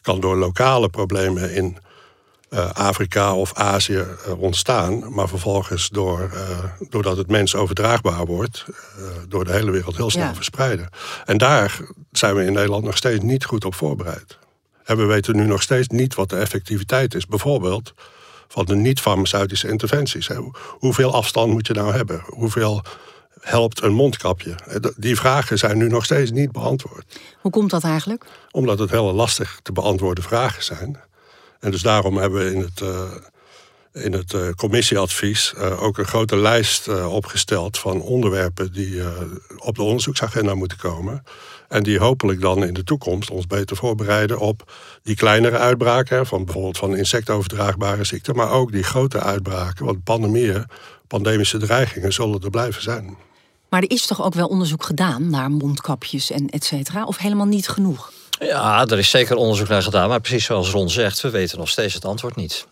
kan 0.00 0.20
door 0.20 0.36
lokale 0.36 0.88
problemen 0.88 1.54
in 1.54 1.78
uh, 2.50 2.70
Afrika 2.70 3.34
of 3.34 3.54
Azië 3.54 4.04
uh, 4.26 4.40
ontstaan. 4.40 5.14
Maar 5.14 5.28
vervolgens 5.28 5.88
door, 5.88 6.30
doordat 6.88 7.16
het 7.16 7.28
mens 7.28 7.54
overdraagbaar 7.54 8.26
wordt... 8.26 8.64
door 9.28 9.44
de 9.44 9.52
hele 9.52 9.70
wereld 9.70 9.96
heel 9.96 10.10
snel 10.10 10.24
ja. 10.24 10.34
verspreiden. 10.34 10.88
En 11.24 11.38
daar 11.38 11.80
zijn 12.12 12.34
we 12.34 12.44
in 12.44 12.52
Nederland 12.52 12.84
nog 12.84 12.96
steeds 12.96 13.24
niet 13.24 13.44
goed 13.44 13.64
op 13.64 13.74
voorbereid. 13.74 14.38
En 14.84 14.96
we 14.96 15.04
weten 15.04 15.36
nu 15.36 15.46
nog 15.46 15.62
steeds 15.62 15.88
niet 15.88 16.14
wat 16.14 16.30
de 16.30 16.36
effectiviteit 16.36 17.14
is. 17.14 17.26
Bijvoorbeeld 17.26 17.94
van 18.48 18.64
de 18.64 18.74
niet-farmaceutische 18.74 19.68
interventies. 19.68 20.28
Hoeveel 20.68 21.14
afstand 21.14 21.52
moet 21.52 21.66
je 21.66 21.72
nou 21.72 21.92
hebben? 21.92 22.22
Hoeveel 22.26 22.82
helpt 23.40 23.82
een 23.82 23.92
mondkapje? 23.92 24.54
Die 24.96 25.16
vragen 25.16 25.58
zijn 25.58 25.78
nu 25.78 25.88
nog 25.88 26.04
steeds 26.04 26.30
niet 26.30 26.52
beantwoord. 26.52 27.20
Hoe 27.40 27.50
komt 27.50 27.70
dat 27.70 27.84
eigenlijk? 27.84 28.24
Omdat 28.50 28.78
het 28.78 28.90
hele 28.90 29.12
lastig 29.12 29.60
te 29.62 29.72
beantwoorden 29.72 30.24
vragen 30.24 30.62
zijn. 30.62 31.00
En 31.60 31.70
dus 31.70 31.82
daarom 31.82 32.16
hebben 32.16 32.44
we 32.44 32.54
in 32.54 32.60
het, 32.60 32.80
uh, 32.80 33.02
in 33.92 34.12
het 34.12 34.32
uh, 34.32 34.48
commissieadvies 34.50 35.54
uh, 35.56 35.82
ook 35.82 35.98
een 35.98 36.06
grote 36.06 36.36
lijst 36.36 36.88
opgesteld 37.06 37.78
van 37.78 38.00
onderwerpen 38.00 38.72
die 38.72 39.02
op 39.58 39.74
de 39.74 39.82
onderzoeksagenda 39.82 40.54
moeten 40.54 40.78
komen. 40.78 41.24
En 41.68 41.82
die 41.82 41.98
hopelijk 41.98 42.40
dan 42.40 42.64
in 42.64 42.74
de 42.74 42.84
toekomst 42.84 43.30
ons 43.30 43.46
beter 43.46 43.76
voorbereiden 43.76 44.38
op 44.38 44.72
die 45.02 45.16
kleinere 45.16 45.58
uitbraken. 45.58 46.26
Van 46.26 46.44
bijvoorbeeld 46.44 46.78
van 46.78 46.96
insectoverdraagbare 46.96 48.04
ziekten. 48.04 48.36
Maar 48.36 48.50
ook 48.50 48.72
die 48.72 48.82
grote 48.82 49.20
uitbraken. 49.20 49.84
Want 49.84 50.04
pandemieën, 50.04 50.66
pandemische 51.06 51.58
dreigingen 51.58 52.12
zullen 52.12 52.40
er 52.40 52.50
blijven 52.50 52.82
zijn. 52.82 53.16
Maar 53.68 53.82
er 53.82 53.90
is 53.90 54.06
toch 54.06 54.22
ook 54.22 54.34
wel 54.34 54.46
onderzoek 54.46 54.84
gedaan 54.84 55.30
naar 55.30 55.50
mondkapjes 55.50 56.30
en 56.30 56.48
et 56.48 56.64
cetera? 56.64 57.04
Of 57.04 57.18
helemaal 57.18 57.46
niet 57.46 57.68
genoeg? 57.68 58.12
Ja, 58.40 58.86
er 58.86 58.98
is 58.98 59.10
zeker 59.10 59.36
onderzoek 59.36 59.68
naar 59.68 59.82
gedaan. 59.82 60.08
Maar 60.08 60.20
precies 60.20 60.44
zoals 60.44 60.70
Ron 60.70 60.90
zegt, 60.90 61.20
we 61.20 61.30
weten 61.30 61.58
nog 61.58 61.68
steeds 61.68 61.94
het 61.94 62.04
antwoord 62.04 62.36
niet. 62.36 62.66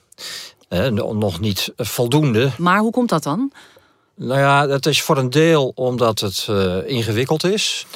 Eh, 0.69 0.87
nog 0.89 1.41
niet 1.41 1.73
voldoende. 1.77 2.51
Maar 2.59 2.79
hoe 2.79 2.93
komt 2.93 3.09
dat 3.09 3.23
dan? 3.23 3.53
Nou 4.15 4.41
ja, 4.41 4.67
dat 4.67 4.87
is 4.87 5.03
voor 5.03 5.17
een 5.17 5.31
deel 5.31 5.73
omdat 5.75 6.21
het 6.21 6.47
uh, 6.51 6.77
ingewikkeld 6.87 7.45
is. 7.45 7.87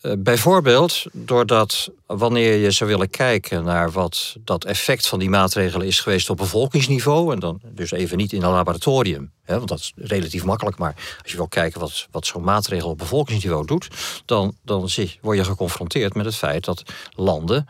Eh, 0.00 0.12
bijvoorbeeld 0.18 1.04
doordat 1.12 1.90
wanneer 2.06 2.54
je 2.54 2.70
zou 2.70 2.90
willen 2.90 3.10
kijken 3.10 3.64
naar 3.64 3.90
wat 3.90 4.36
dat 4.44 4.64
effect 4.64 5.06
van 5.06 5.18
die 5.18 5.28
maatregelen 5.28 5.86
is 5.86 6.00
geweest 6.00 6.30
op 6.30 6.36
bevolkingsniveau, 6.36 7.32
en 7.32 7.38
dan 7.38 7.60
dus 7.64 7.90
even 7.90 8.16
niet 8.16 8.32
in 8.32 8.42
een 8.42 8.50
laboratorium, 8.50 9.32
hè, 9.44 9.56
want 9.56 9.68
dat 9.68 9.78
is 9.78 9.92
relatief 9.96 10.44
makkelijk, 10.44 10.78
maar 10.78 10.94
als 11.22 11.30
je 11.30 11.36
wil 11.36 11.48
kijken 11.48 11.80
wat, 11.80 12.06
wat 12.10 12.26
zo'n 12.26 12.42
maatregel 12.42 12.90
op 12.90 12.98
bevolkingsniveau 12.98 13.66
doet, 13.66 13.88
dan, 14.24 14.56
dan 14.62 14.88
zie, 14.88 15.18
word 15.22 15.36
je 15.36 15.44
geconfronteerd 15.44 16.14
met 16.14 16.24
het 16.24 16.36
feit 16.36 16.64
dat 16.64 16.82
landen 17.14 17.68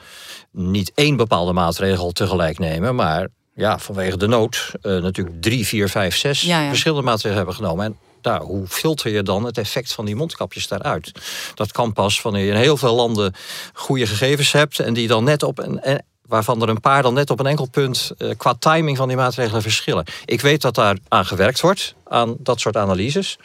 niet 0.50 0.92
één 0.94 1.16
bepaalde 1.16 1.52
maatregel 1.52 2.12
tegelijk 2.12 2.58
nemen, 2.58 2.94
maar 2.94 3.28
ja, 3.56 3.78
vanwege 3.78 4.16
de 4.16 4.26
nood 4.26 4.72
uh, 4.82 5.02
natuurlijk 5.02 5.42
drie, 5.42 5.66
vier, 5.66 5.88
vijf, 5.88 6.16
zes 6.16 6.40
ja, 6.40 6.60
ja. 6.60 6.68
verschillende 6.68 7.04
maatregelen 7.04 7.36
hebben 7.36 7.54
genomen. 7.54 7.84
En 7.84 7.96
nou, 8.22 8.44
hoe 8.44 8.66
filter 8.66 9.10
je 9.10 9.22
dan 9.22 9.44
het 9.44 9.58
effect 9.58 9.92
van 9.92 10.04
die 10.04 10.16
mondkapjes 10.16 10.68
daaruit? 10.68 11.12
Dat 11.54 11.72
kan 11.72 11.92
pas 11.92 12.22
wanneer 12.22 12.44
je 12.44 12.50
in 12.50 12.56
heel 12.56 12.76
veel 12.76 12.94
landen 12.94 13.34
goede 13.72 14.06
gegevens 14.06 14.52
hebt 14.52 14.78
en 14.78 14.94
die 14.94 15.08
dan 15.08 15.24
net 15.24 15.42
op 15.42 15.58
een, 15.58 16.00
waarvan 16.26 16.62
er 16.62 16.68
een 16.68 16.80
paar 16.80 17.02
dan 17.02 17.14
net 17.14 17.30
op 17.30 17.40
een 17.40 17.46
enkel 17.46 17.68
punt 17.68 18.10
uh, 18.18 18.30
qua 18.36 18.54
timing 18.58 18.96
van 18.96 19.08
die 19.08 19.16
maatregelen 19.16 19.62
verschillen. 19.62 20.04
Ik 20.24 20.40
weet 20.40 20.60
dat 20.60 20.74
daar 20.74 20.96
aan 21.08 21.26
gewerkt 21.26 21.60
wordt, 21.60 21.94
aan 22.08 22.36
dat 22.38 22.60
soort 22.60 22.76
analyses. 22.76 23.38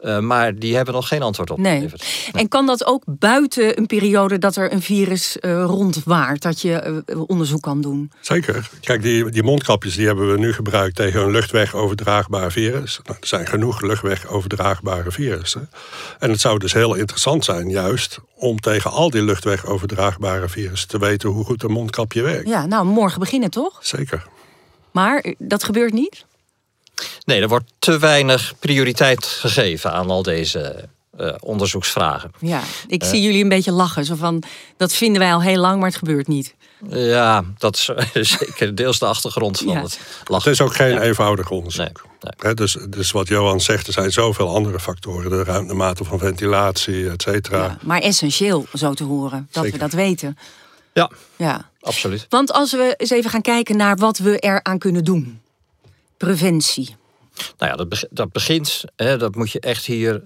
Uh, 0.00 0.18
maar 0.18 0.54
die 0.54 0.76
hebben 0.76 0.94
nog 0.94 1.08
geen 1.08 1.22
antwoord 1.22 1.50
op. 1.50 1.58
Nee. 1.58 1.88
En 2.32 2.48
kan 2.48 2.66
dat 2.66 2.86
ook 2.86 3.02
buiten 3.06 3.78
een 3.78 3.86
periode 3.86 4.38
dat 4.38 4.56
er 4.56 4.72
een 4.72 4.82
virus 4.82 5.36
uh, 5.40 5.64
rondwaart, 5.64 6.42
dat 6.42 6.60
je 6.60 7.02
uh, 7.06 7.22
onderzoek 7.26 7.62
kan 7.62 7.80
doen? 7.80 8.12
Zeker. 8.20 8.70
Kijk, 8.80 9.02
die, 9.02 9.30
die 9.30 9.42
mondkapjes 9.42 9.94
die 9.94 10.06
hebben 10.06 10.32
we 10.32 10.38
nu 10.38 10.52
gebruikt 10.52 10.96
tegen 10.96 11.20
een 11.20 11.30
luchtwegoverdraagbaar 11.30 12.52
virus. 12.52 13.00
Nou, 13.04 13.18
er 13.20 13.26
zijn 13.26 13.46
genoeg 13.46 13.80
luchtwegoverdraagbare 13.80 15.10
virussen. 15.10 15.70
En 16.18 16.30
het 16.30 16.40
zou 16.40 16.58
dus 16.58 16.72
heel 16.72 16.94
interessant 16.94 17.44
zijn, 17.44 17.70
juist, 17.70 18.18
om 18.34 18.60
tegen 18.60 18.90
al 18.90 19.10
die 19.10 19.22
luchtwegoverdraagbare 19.22 20.48
virussen 20.48 20.88
te 20.88 20.98
weten 20.98 21.28
hoe 21.28 21.44
goed 21.44 21.62
een 21.62 21.72
mondkapje 21.72 22.22
werkt. 22.22 22.48
Ja, 22.48 22.66
nou, 22.66 22.86
morgen 22.86 23.20
beginnen 23.20 23.50
toch? 23.50 23.78
Zeker. 23.80 24.26
Maar 24.92 25.34
dat 25.38 25.64
gebeurt 25.64 25.92
niet? 25.92 26.26
Nee, 27.24 27.40
er 27.40 27.48
wordt 27.48 27.72
te 27.78 27.98
weinig 27.98 28.54
prioriteit 28.58 29.26
gegeven 29.26 29.92
aan 29.92 30.10
al 30.10 30.22
deze 30.22 30.88
uh, 31.20 31.34
onderzoeksvragen. 31.40 32.32
Ja, 32.38 32.62
ik 32.86 33.02
uh, 33.02 33.08
zie 33.08 33.22
jullie 33.22 33.42
een 33.42 33.48
beetje 33.48 33.72
lachen. 33.72 34.04
Zo 34.04 34.14
van, 34.14 34.42
dat 34.76 34.92
vinden 34.92 35.20
wij 35.20 35.32
al 35.32 35.42
heel 35.42 35.60
lang, 35.60 35.76
maar 35.80 35.88
het 35.88 35.98
gebeurt 35.98 36.28
niet. 36.28 36.54
Ja, 36.88 37.44
dat 37.58 37.76
is 38.12 38.30
zeker 38.38 38.74
deels 38.74 38.98
de 38.98 39.06
achtergrond 39.06 39.58
van 39.58 39.72
ja. 39.72 39.82
het 39.82 39.98
lachen. 40.24 40.50
Het 40.50 40.60
is 40.60 40.66
ook 40.66 40.74
geen 40.74 40.94
ja. 40.94 41.00
eenvoudig 41.00 41.50
onderzoek. 41.50 41.84
Nee, 41.84 41.92
nee. 42.20 42.32
He, 42.38 42.54
dus, 42.54 42.76
dus 42.88 43.10
wat 43.10 43.28
Johan 43.28 43.60
zegt, 43.60 43.86
er 43.86 43.92
zijn 43.92 44.12
zoveel 44.12 44.54
andere 44.54 44.80
factoren. 44.80 45.30
De, 45.30 45.44
ruimte, 45.44 45.68
de 45.68 45.74
mate 45.74 46.04
van 46.04 46.18
ventilatie, 46.18 47.10
et 47.10 47.22
cetera. 47.22 47.64
Ja, 47.64 47.78
maar 47.82 48.00
essentieel, 48.00 48.66
zo 48.74 48.94
te 48.94 49.04
horen, 49.04 49.48
dat 49.50 49.62
zeker. 49.62 49.78
we 49.78 49.84
dat 49.84 49.94
weten. 49.94 50.38
Ja, 50.92 51.10
ja, 51.36 51.70
absoluut. 51.80 52.26
Want 52.28 52.52
als 52.52 52.72
we 52.72 52.94
eens 52.96 53.10
even 53.10 53.30
gaan 53.30 53.42
kijken 53.42 53.76
naar 53.76 53.96
wat 53.96 54.18
we 54.18 54.38
eraan 54.38 54.78
kunnen 54.78 55.04
doen 55.04 55.40
preventie? 56.18 56.96
Nou 57.58 57.70
ja, 57.70 57.84
dat, 57.84 58.06
dat 58.10 58.32
begint, 58.32 58.84
hè, 58.96 59.16
dat 59.16 59.34
moet 59.34 59.50
je 59.50 59.60
echt 59.60 59.84
hier 59.84 60.22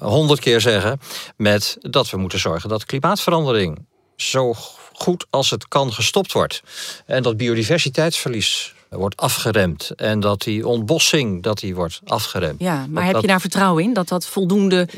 honderd 0.00 0.38
uh, 0.38 0.44
keer 0.44 0.60
zeggen, 0.60 1.00
met 1.36 1.76
dat 1.80 2.10
we 2.10 2.16
moeten 2.16 2.38
zorgen 2.38 2.68
dat 2.68 2.84
klimaatverandering 2.84 3.86
zo 4.16 4.54
goed 4.92 5.26
als 5.30 5.50
het 5.50 5.68
kan 5.68 5.92
gestopt 5.92 6.32
wordt. 6.32 6.62
En 7.06 7.22
dat 7.22 7.36
biodiversiteitsverlies 7.36 8.74
wordt 8.88 9.16
afgeremd. 9.16 9.90
En 9.90 10.20
dat 10.20 10.42
die 10.42 10.66
ontbossing 10.66 11.42
dat 11.42 11.58
die 11.58 11.74
wordt 11.74 12.00
afgeremd. 12.04 12.60
Ja, 12.60 12.86
maar 12.88 13.04
heb 13.06 13.20
je 13.20 13.26
daar 13.26 13.40
vertrouwen 13.40 13.84
in 13.84 13.92
dat 13.92 14.08
dat 14.08 14.26
voldoende 14.26 14.88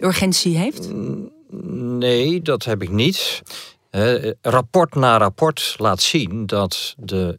urgentie 0.00 0.56
heeft? 0.56 0.88
Nee, 1.82 2.42
dat 2.42 2.64
heb 2.64 2.82
ik 2.82 2.90
niet. 2.90 3.42
rapport 4.42 4.94
na 4.94 5.16
rapport 5.16 5.74
laat 5.78 6.02
zien 6.02 6.46
dat 6.46 6.94
de 6.98 7.36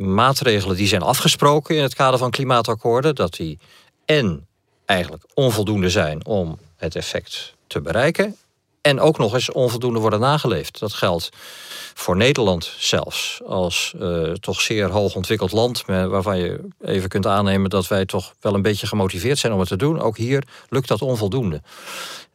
maatregelen 0.00 0.76
die 0.76 0.86
zijn 0.86 1.02
afgesproken 1.02 1.76
in 1.76 1.82
het 1.82 1.94
kader 1.94 2.18
van 2.18 2.30
klimaatakkoorden, 2.30 3.14
dat 3.14 3.34
die 3.34 3.58
en 4.04 4.46
eigenlijk 4.84 5.24
onvoldoende 5.34 5.90
zijn 5.90 6.26
om 6.26 6.58
het 6.76 6.96
effect 6.96 7.54
te 7.66 7.80
bereiken. 7.80 8.36
En 8.80 9.00
ook 9.00 9.18
nog 9.18 9.34
eens 9.34 9.52
onvoldoende 9.52 9.98
worden 9.98 10.20
nageleefd. 10.20 10.78
Dat 10.78 10.92
geldt 10.92 11.30
voor 11.94 12.16
Nederland 12.16 12.74
zelfs. 12.78 13.40
Als 13.46 13.94
uh, 14.00 14.32
toch 14.32 14.60
zeer 14.60 14.90
hoog 14.90 15.14
ontwikkeld 15.14 15.52
land. 15.52 15.84
Waarvan 15.86 16.38
je 16.38 16.68
even 16.80 17.08
kunt 17.08 17.26
aannemen 17.26 17.70
dat 17.70 17.88
wij 17.88 18.06
toch 18.06 18.34
wel 18.40 18.54
een 18.54 18.62
beetje 18.62 18.86
gemotiveerd 18.86 19.38
zijn 19.38 19.52
om 19.52 19.58
het 19.58 19.68
te 19.68 19.76
doen. 19.76 20.00
Ook 20.00 20.16
hier 20.16 20.44
lukt 20.68 20.88
dat 20.88 21.02
onvoldoende. 21.02 21.62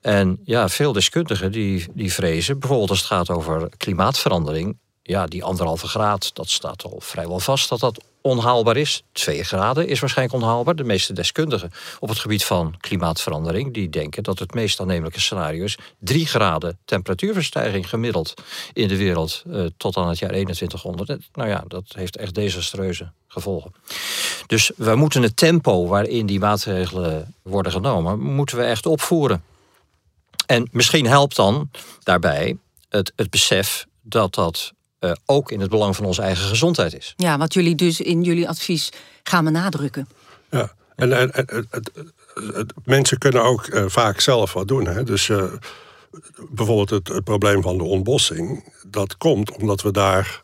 En 0.02 0.40
ja, 0.44 0.70
veel 0.70 0.94
deskundigen 0.94 1.52
die, 1.52 1.86
die 1.94 2.14
vrezen, 2.14 2.60
bijvoorbeeld 2.60 2.90
als 2.90 3.00
het 3.00 3.08
gaat 3.08 3.30
over 3.30 3.70
klimaatverandering. 3.78 4.78
Ja, 5.08 5.26
die 5.26 5.44
anderhalve 5.44 5.88
graad, 5.88 6.36
dat 6.36 6.50
staat 6.50 6.84
al 6.84 7.00
vrijwel 7.00 7.40
vast 7.40 7.70
dat 7.70 7.80
dat 7.80 8.04
onhaalbaar 8.22 8.78
is. 8.78 9.04
2 9.12 9.44
graden 9.44 9.88
is 9.88 10.00
waarschijnlijk 10.00 10.44
onhaalbaar. 10.44 10.76
De 10.76 10.84
meeste 10.84 11.14
deskundigen 11.14 11.72
op 12.00 12.10
het 12.10 12.20
gebied 12.20 12.44
van 12.44 12.76
klimaatverandering... 12.80 13.74
die 13.74 13.90
denken 13.90 14.24
dat 14.24 14.40
het 14.40 14.54
meest 14.54 14.80
aannemelijke 14.80 15.20
scenario 15.20 15.64
is... 15.64 15.78
3 16.00 16.26
graden 16.26 16.78
temperatuurverstijging 16.86 17.90
gemiddeld 17.90 18.34
in 18.74 18.88
de 18.88 18.98
wereld... 18.98 19.44
Uh, 19.48 19.66
tot 19.78 19.98
aan 19.98 20.10
het 20.10 20.20
jaar 20.20 20.30
2100. 20.30 21.30
Nou 21.34 21.50
ja, 21.50 21.64
dat 21.68 21.84
heeft 21.88 22.18
echt 22.18 22.36
desastreuze 22.36 23.12
gevolgen. 23.28 23.74
Dus 24.48 24.72
we 24.76 24.96
moeten 24.96 25.22
het 25.22 25.38
tempo 25.38 25.88
waarin 25.88 26.26
die 26.26 26.40
maatregelen 26.40 27.36
worden 27.42 27.72
genomen... 27.72 28.20
moeten 28.20 28.58
we 28.58 28.64
echt 28.64 28.86
opvoeren. 28.86 29.44
En 30.46 30.68
misschien 30.72 31.06
helpt 31.08 31.36
dan 31.36 31.70
daarbij 32.04 32.58
het, 32.90 33.14
het 33.16 33.30
besef 33.30 33.86
dat 34.02 34.34
dat 34.34 34.74
uh, 35.06 35.12
ook 35.26 35.52
in 35.52 35.60
het 35.60 35.70
belang 35.70 35.96
van 35.96 36.06
onze 36.06 36.22
eigen 36.22 36.46
gezondheid 36.48 36.98
is. 36.98 37.14
Ja, 37.18 37.38
wat 37.38 37.54
jullie 37.54 37.76
dus 37.76 38.02
in 38.02 38.24
jullie 38.24 38.50
advies 38.50 38.92
gaan 39.24 39.44
benadrukken. 39.44 40.08
Ja, 40.50 40.72
en, 40.96 41.14
en, 41.14 41.32
en 41.32 41.68
het, 41.70 41.92
het, 42.54 42.74
mensen 42.84 43.18
kunnen 43.18 43.44
ook 43.44 43.68
uh, 43.68 43.84
vaak 43.88 44.20
zelf 44.20 44.54
wat 44.54 44.68
doen. 44.68 44.86
Hè? 44.88 45.04
Dus 45.04 45.28
uh, 45.28 45.44
bijvoorbeeld 46.50 46.90
het, 46.90 47.08
het, 47.08 47.24
probleem 47.24 47.62
van 47.62 47.78
de 47.78 47.84
ontbossing. 47.84 48.74
Dat 48.88 49.18
komt 49.18 49.52
omdat 49.52 49.82
we 49.82 49.92
daar 49.92 50.42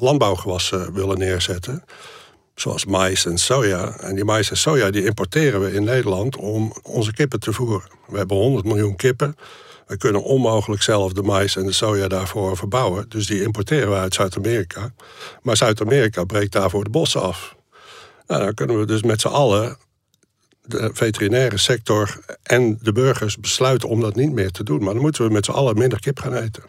landbouwgewassen 0.00 0.92
willen 0.92 1.18
neerzetten. 1.18 1.84
Zoals 2.54 2.84
mais 2.84 3.26
en 3.26 3.38
soja. 3.38 3.98
En 3.98 4.14
die 4.14 4.24
mais 4.24 4.50
en 4.50 4.56
soja 4.56 4.90
die 4.90 5.04
importeren 5.04 5.60
we 5.60 5.72
in 5.72 5.84
Nederland 5.84 6.36
om 6.36 6.72
onze 6.82 7.12
kippen 7.12 7.40
te 7.40 7.52
voeren. 7.52 7.90
We 8.06 8.16
hebben 8.16 8.36
100 8.36 8.64
miljoen 8.64 8.96
kippen. 8.96 9.36
We 9.88 9.96
kunnen 9.96 10.22
onmogelijk 10.22 10.82
zelf 10.82 11.12
de 11.12 11.22
mais 11.22 11.56
en 11.56 11.66
de 11.66 11.72
soja 11.72 12.08
daarvoor 12.08 12.56
verbouwen. 12.56 13.08
Dus 13.08 13.26
die 13.26 13.42
importeren 13.42 13.90
we 13.90 13.96
uit 13.96 14.14
Zuid-Amerika. 14.14 14.92
Maar 15.42 15.56
Zuid-Amerika 15.56 16.24
breekt 16.24 16.52
daarvoor 16.52 16.84
de 16.84 16.90
bossen 16.90 17.22
af. 17.22 17.56
Nou, 18.26 18.42
dan 18.42 18.54
kunnen 18.54 18.78
we 18.78 18.86
dus 18.86 19.02
met 19.02 19.20
z'n 19.20 19.28
allen, 19.28 19.76
de 20.62 20.90
veterinaire 20.92 21.58
sector 21.58 22.18
en 22.42 22.78
de 22.82 22.92
burgers, 22.92 23.36
besluiten 23.36 23.88
om 23.88 24.00
dat 24.00 24.14
niet 24.14 24.32
meer 24.32 24.50
te 24.50 24.64
doen. 24.64 24.84
Maar 24.84 24.92
dan 24.92 25.02
moeten 25.02 25.26
we 25.26 25.32
met 25.32 25.44
z'n 25.44 25.50
allen 25.50 25.78
minder 25.78 26.00
kip 26.00 26.18
gaan 26.18 26.34
eten. 26.34 26.62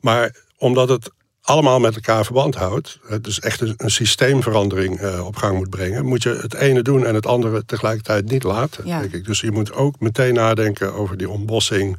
Maar 0.00 0.36
omdat 0.56 0.88
het 0.88 1.10
allemaal 1.40 1.80
met 1.80 1.94
elkaar 1.94 2.24
verband 2.24 2.54
houdt, 2.54 2.98
dus 3.20 3.40
echt 3.40 3.60
een, 3.60 3.90
systeemverandering 3.90 5.00
uh, 5.00 5.26
op 5.26 5.36
gang 5.36 5.56
moet 5.56 5.70
brengen, 5.70 6.06
moet 6.06 6.22
je 6.22 6.38
het 6.40 6.54
ene 6.54 6.82
doen 6.82 7.06
en 7.06 7.14
het 7.14 7.26
andere 7.26 7.64
tegelijkertijd 7.64 8.30
niet 8.30 8.42
laten. 8.42 8.84
Denk 8.84 9.12
ik. 9.12 9.24
Dus 9.24 9.40
je 9.40 9.50
moet 9.50 9.72
ook 9.72 10.00
meteen 10.00 10.34
nadenken 10.34 10.94
over 10.94 11.16
die 11.16 11.28
ontbossing 11.28 11.98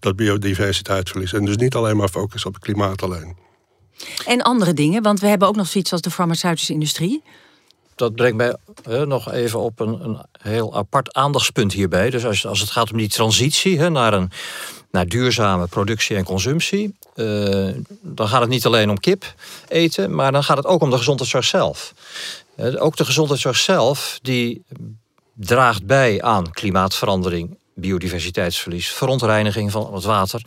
dat 0.00 0.16
biodiversiteitsverlies. 0.16 1.32
En 1.32 1.44
dus 1.44 1.56
niet 1.56 1.74
alleen 1.74 1.96
maar 1.96 2.08
focussen 2.08 2.48
op 2.48 2.54
het 2.54 2.64
klimaat 2.64 3.02
alleen. 3.02 3.36
En 4.26 4.42
andere 4.42 4.74
dingen, 4.74 5.02
want 5.02 5.20
we 5.20 5.26
hebben 5.26 5.48
ook 5.48 5.56
nog 5.56 5.66
zoiets 5.66 5.92
als 5.92 6.00
de 6.00 6.10
farmaceutische 6.10 6.72
industrie. 6.72 7.22
Dat 7.94 8.14
brengt 8.14 8.36
mij 8.36 8.56
nog 9.04 9.32
even 9.32 9.60
op 9.60 9.80
een, 9.80 10.04
een, 10.04 10.18
heel 10.38 10.76
apart 10.76 11.12
aandachtspunt 11.12 11.72
hierbij. 11.72 12.10
Dus 12.10 12.24
als, 12.24 12.46
als 12.46 12.60
het 12.60 12.70
gaat 12.70 12.90
om 12.90 12.98
die 12.98 13.08
transitie 13.08 13.88
naar, 13.88 14.12
een, 14.12 14.30
naar 14.90 15.06
duurzame 15.06 15.66
productie 15.66 16.16
en 16.16 16.24
consumptie, 16.24 16.96
uh, 17.14 17.68
dan 18.00 18.28
gaat 18.28 18.40
het 18.40 18.50
niet 18.50 18.66
alleen 18.66 18.90
om 18.90 18.98
kip 18.98 19.34
eten, 19.68 20.14
maar 20.14 20.32
dan 20.32 20.44
gaat 20.44 20.56
het 20.56 20.66
ook 20.66 20.82
om 20.82 20.90
de 20.90 20.96
gezondheidszorg 20.96 21.44
zelf. 21.44 21.94
Uh, 22.56 22.82
ook 22.82 22.96
de 22.96 23.04
gezondheidszorg 23.04 23.56
zelf, 23.56 24.18
die 24.22 24.62
draagt 25.34 25.86
bij 25.86 26.22
aan 26.22 26.50
klimaatverandering 26.50 27.58
biodiversiteitsverlies, 27.74 28.88
verontreiniging 28.88 29.70
van 29.70 29.94
het 29.94 30.04
water. 30.04 30.42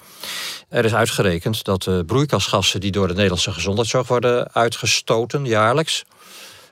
Er 0.69 0.85
is 0.85 0.93
uitgerekend 0.93 1.63
dat 1.63 1.83
de 1.83 2.03
broeikasgassen 2.05 2.79
die 2.79 2.91
door 2.91 3.07
de 3.07 3.13
Nederlandse 3.13 3.51
gezondheidszorg 3.51 4.07
worden 4.07 4.53
uitgestoten 4.53 5.45
jaarlijks, 5.45 6.03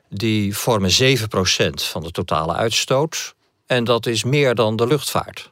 die 0.09 0.57
vormen 0.57 0.91
7% 0.91 1.23
van 1.73 2.03
de 2.03 2.11
totale 2.11 2.53
uitstoot. 2.53 3.35
En 3.65 3.83
dat 3.83 4.05
is 4.05 4.23
meer 4.23 4.55
dan 4.55 4.75
de 4.75 4.87
luchtvaart. 4.87 5.51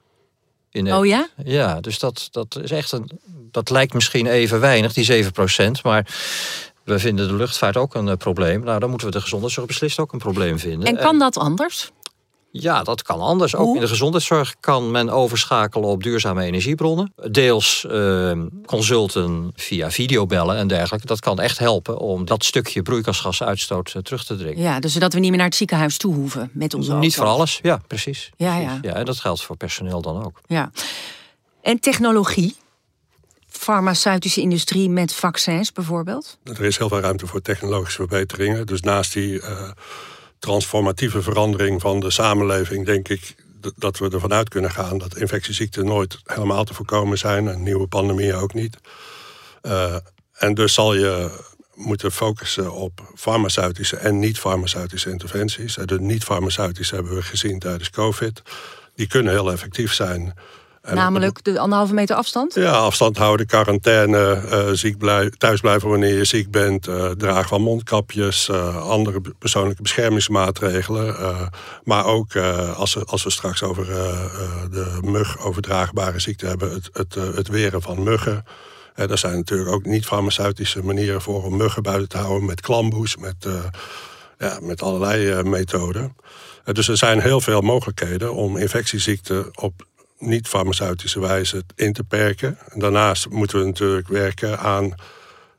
In 0.71 0.93
oh 0.93 1.05
ja? 1.05 1.29
Ja, 1.43 1.81
dus 1.81 1.99
dat, 1.99 2.27
dat 2.31 2.59
is 2.61 2.71
echt 2.71 2.91
een. 2.91 3.09
Dat 3.51 3.69
lijkt 3.69 3.93
misschien 3.93 4.27
even 4.27 4.59
weinig, 4.59 4.93
die 4.93 5.25
7%, 5.25 5.27
maar 5.83 6.07
we 6.83 6.99
vinden 6.99 7.27
de 7.27 7.33
luchtvaart 7.33 7.77
ook 7.77 7.95
een 7.95 8.07
eh, 8.07 8.15
probleem. 8.15 8.63
Nou, 8.63 8.79
dan 8.79 8.89
moeten 8.89 9.07
we 9.07 9.13
de 9.13 9.21
gezondheidszorg 9.21 9.67
beslist 9.67 9.99
ook 9.99 10.13
een 10.13 10.19
probleem 10.19 10.59
vinden. 10.59 10.87
En 10.87 10.97
kan 10.97 11.19
dat 11.19 11.37
anders? 11.37 11.91
Ja, 12.55 12.83
dat 12.83 13.01
kan 13.01 13.19
anders. 13.19 13.55
Ook 13.55 13.75
in 13.75 13.81
de 13.81 13.87
gezondheidszorg 13.87 14.55
kan 14.59 14.91
men 14.91 15.09
overschakelen 15.09 15.89
op 15.89 16.03
duurzame 16.03 16.43
energiebronnen. 16.43 17.13
Deels 17.31 17.85
uh, 17.89 18.31
consulten 18.65 19.51
via 19.55 19.91
videobellen 19.91 20.57
en 20.57 20.67
dergelijke. 20.67 21.07
Dat 21.07 21.19
kan 21.19 21.39
echt 21.39 21.57
helpen 21.57 21.97
om 21.97 22.25
dat 22.25 22.43
stukje 22.43 22.81
broeikasgasuitstoot 22.81 23.93
uh, 23.95 24.01
terug 24.01 24.25
te 24.25 24.35
dringen. 24.35 24.61
Ja, 24.61 24.79
dus 24.79 24.93
zodat 24.93 25.13
we 25.13 25.19
niet 25.19 25.29
meer 25.29 25.37
naar 25.37 25.47
het 25.47 25.55
ziekenhuis 25.55 25.97
toe 25.97 26.15
hoeven 26.15 26.49
met 26.53 26.73
onze 26.73 26.93
Niet 26.93 27.15
voor 27.15 27.25
alles, 27.25 27.59
ja, 27.61 27.81
precies. 27.87 28.29
Ja, 28.37 28.57
ja. 28.57 28.79
ja, 28.81 28.93
en 28.93 29.05
dat 29.05 29.19
geldt 29.19 29.43
voor 29.43 29.57
personeel 29.57 30.01
dan 30.01 30.25
ook. 30.25 30.41
Ja. 30.47 30.71
En 31.61 31.79
technologie? 31.79 32.55
farmaceutische 33.47 34.41
industrie 34.41 34.89
met 34.89 35.13
vaccins 35.13 35.71
bijvoorbeeld? 35.71 36.37
Er 36.43 36.63
is 36.63 36.77
heel 36.77 36.89
veel 36.89 36.99
ruimte 36.99 37.27
voor 37.27 37.41
technologische 37.41 37.97
verbeteringen. 37.97 38.65
Dus 38.65 38.81
naast 38.81 39.13
die 39.13 39.33
uh, 39.33 39.69
transformatieve 40.43 41.21
verandering 41.21 41.81
van 41.81 41.99
de 41.99 42.11
samenleving, 42.11 42.85
denk 42.85 43.09
ik 43.09 43.35
dat 43.75 43.97
we 43.97 44.09
ervan 44.09 44.33
uit 44.33 44.49
kunnen 44.49 44.71
gaan 44.71 44.97
dat 44.97 45.17
infectieziekten 45.17 45.85
nooit 45.85 46.19
helemaal 46.23 46.63
te 46.63 46.73
voorkomen 46.73 47.17
zijn 47.17 47.47
en 47.47 47.63
nieuwe 47.63 47.87
pandemieën 47.87 48.35
ook 48.35 48.53
niet. 48.53 48.77
Uh, 49.61 49.95
en 50.33 50.53
dus 50.53 50.73
zal 50.73 50.93
je 50.93 51.39
moeten 51.73 52.11
focussen 52.11 52.71
op 52.71 53.11
farmaceutische 53.15 53.97
en 53.97 54.19
niet-farmaceutische 54.19 55.09
interventies. 55.09 55.75
De 55.85 55.99
niet-farmaceutische 55.99 56.95
hebben 56.95 57.15
we 57.15 57.21
gezien 57.21 57.59
tijdens 57.59 57.89
COVID. 57.89 58.41
Die 58.95 59.07
kunnen 59.07 59.33
heel 59.33 59.51
effectief 59.51 59.93
zijn. 59.93 60.33
Namelijk 60.91 61.43
de 61.43 61.59
anderhalve 61.59 61.93
meter 61.93 62.15
afstand? 62.15 62.53
Ja, 62.53 62.71
afstand 62.71 63.17
houden, 63.17 63.45
quarantaine, 63.45 64.41
uh, 64.51 64.69
ziek 64.71 64.97
blij, 64.97 65.29
thuis 65.37 65.59
blijven 65.59 65.89
wanneer 65.89 66.17
je 66.17 66.25
ziek 66.25 66.51
bent, 66.51 66.87
uh, 66.87 67.09
dragen 67.09 67.47
van 67.47 67.61
mondkapjes, 67.61 68.47
uh, 68.47 68.89
andere 68.89 69.21
persoonlijke 69.39 69.81
beschermingsmaatregelen. 69.81 71.15
maar 71.83 72.05
ook 72.05 72.35
als, 72.75 72.93
we, 72.93 73.05
als 73.05 73.23
we 73.23 73.29
straks 73.29 73.63
over 73.63 73.85
de 74.71 74.99
mug-overdraagbare 75.01 76.19
ziekte 76.19 76.45
hebben, 76.45 76.73
het, 76.73 76.89
het, 76.93 77.15
het 77.35 77.47
weren 77.47 77.81
van 77.81 78.03
muggen. 78.03 78.45
er 78.95 79.17
zijn 79.17 79.35
natuurlijk 79.35 79.69
ook 79.69 79.85
niet-farmaceutische 79.85 80.83
manieren 80.83 81.21
voor 81.21 81.43
om 81.43 81.57
muggen 81.57 81.83
buiten 81.83 82.09
te 82.09 82.17
houden 82.17 82.45
met 82.45 82.61
klamboes, 82.61 83.17
met, 83.17 83.47
ja, 84.37 84.59
met 84.61 84.81
allerlei 84.81 85.43
methoden. 85.43 86.15
dus 86.63 86.87
er 86.87 86.97
zijn 86.97 87.19
heel 87.19 87.41
veel 87.41 87.61
mogelijkheden 87.61 88.33
om 88.33 88.57
infectieziekten 88.57 89.57
op 89.57 89.85
niet-farmaceutische 90.25 91.19
wijze 91.19 91.63
in 91.75 91.93
te 91.93 92.03
perken. 92.03 92.57
daarnaast 92.73 93.29
moeten 93.29 93.59
we 93.59 93.65
natuurlijk 93.65 94.07
werken 94.07 94.59
aan 94.59 94.95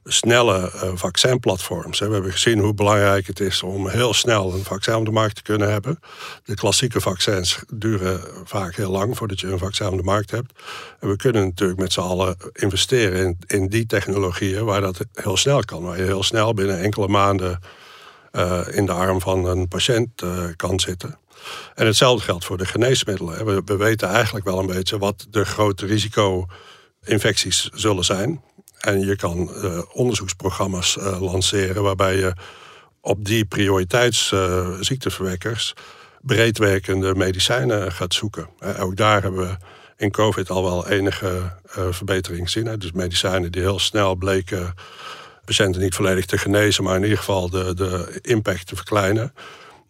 snelle 0.05 0.73
uh, 0.75 0.91
vaccinplatforms. 0.95 1.99
We 1.99 2.13
hebben 2.13 2.33
gezien 2.33 2.59
hoe 2.59 2.75
belangrijk 2.75 3.27
het 3.27 3.41
is 3.41 3.63
om 3.63 3.89
heel 3.89 4.15
snel 4.15 4.55
een 4.55 4.65
vaccin 4.65 4.95
op 4.95 5.05
de 5.05 5.11
markt 5.11 5.35
te 5.37 5.43
kunnen 5.43 5.71
hebben. 5.71 5.99
De 6.45 6.55
klassieke 6.55 7.01
vaccins 7.01 7.59
duren 7.75 8.21
vaak 8.45 8.75
heel 8.75 8.91
lang 8.91 9.17
voordat 9.17 9.41
je 9.41 9.47
een 9.47 9.59
vaccin 9.59 9.87
op 9.87 9.97
de 9.97 10.03
markt 10.03 10.31
hebt. 10.31 10.53
En 11.01 11.09
we 11.09 11.17
kunnen 11.17 11.45
natuurlijk 11.45 11.81
met 11.81 11.93
z'n 11.93 12.01
allen 12.01 12.37
investeren 12.53 13.25
in, 13.25 13.39
in 13.47 13.69
die 13.69 13.87
technologieën 13.87 14.65
waar 14.65 14.81
dat 14.81 15.07
heel 15.15 15.37
snel 15.37 15.61
kan. 15.61 15.83
Waar 15.83 15.97
je 15.97 16.03
heel 16.05 16.23
snel 16.23 16.55
binnen 16.55 16.81
enkele 16.81 17.09
maanden 17.09 17.61
uh, 18.33 18.61
in 18.71 18.87
de 18.87 18.93
arm 18.93 19.21
van 19.21 19.45
een 19.45 19.69
patiënt 19.69 20.23
uh, 20.23 20.45
kan 20.57 20.81
zitten. 20.81 21.19
En 21.75 21.87
hetzelfde 21.87 22.25
geldt 22.25 22.45
voor 22.45 22.59
de 22.59 22.67
geneesmiddelen. 22.67 23.65
We, 23.65 23.77
weten 23.77 24.09
eigenlijk 24.09 24.45
wel 24.45 24.59
een 24.59 24.67
beetje 24.67 24.99
wat 24.99 25.27
de 25.31 25.45
grote 25.45 25.87
risico-infecties 25.87 27.69
zullen 27.75 28.05
zijn. 28.05 28.43
En 28.79 29.01
je 29.01 29.17
kan 29.17 29.51
onderzoeksprogramma's 29.93 30.97
lanceren 31.19 31.83
waarbij 31.83 32.17
je 32.17 32.33
op 33.01 33.25
die 33.25 33.45
prioriteitsziekteverwekkers 33.45 35.73
breedwerkende 36.21 37.15
medicijnen 37.15 37.93
gaat 37.93 38.15
zoeken. 38.15 38.49
ook 38.79 38.97
daar 38.97 39.23
hebben 39.23 39.41
we 39.41 39.57
in 39.97 40.11
COVID 40.11 40.51
al 40.51 40.63
wel 40.63 40.89
enige 40.89 41.53
verbetering 41.91 42.51
gezien. 42.51 42.79
Dus 42.79 42.93
medicijnen 42.93 43.53
die 43.53 43.63
heel 43.63 43.79
snel 43.79 44.15
bleken 44.15 44.75
patiënten 45.45 45.81
niet 45.81 45.95
volledig 45.95 46.27
te 46.27 46.39
genezen, 46.39 46.85
maar 46.85 46.97
in 46.97 47.03
ieder 47.03 47.19
geval 47.19 47.51
de, 47.51 47.75
de 47.75 48.19
impact 48.23 48.67
te 48.67 48.77
verkleinen. 48.77 49.33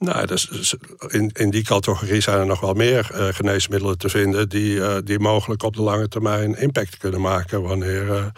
Nou, 0.05 0.27
dus 0.27 0.75
in, 1.09 1.31
in 1.33 1.51
die 1.51 1.65
categorie 1.65 2.21
zijn 2.21 2.39
er 2.39 2.47
nog 2.47 2.61
wel 2.61 2.75
meer 2.75 3.11
uh, 3.13 3.29
geneesmiddelen 3.29 3.99
te 3.99 4.09
vinden 4.09 4.49
die, 4.49 4.75
uh, 4.75 4.97
die 5.05 5.19
mogelijk 5.19 5.63
op 5.63 5.77
de 5.77 5.83
lange 5.83 6.09
termijn 6.09 6.59
impact 6.59 6.97
kunnen 6.97 7.21
maken 7.21 7.63
wanneer 7.63 8.33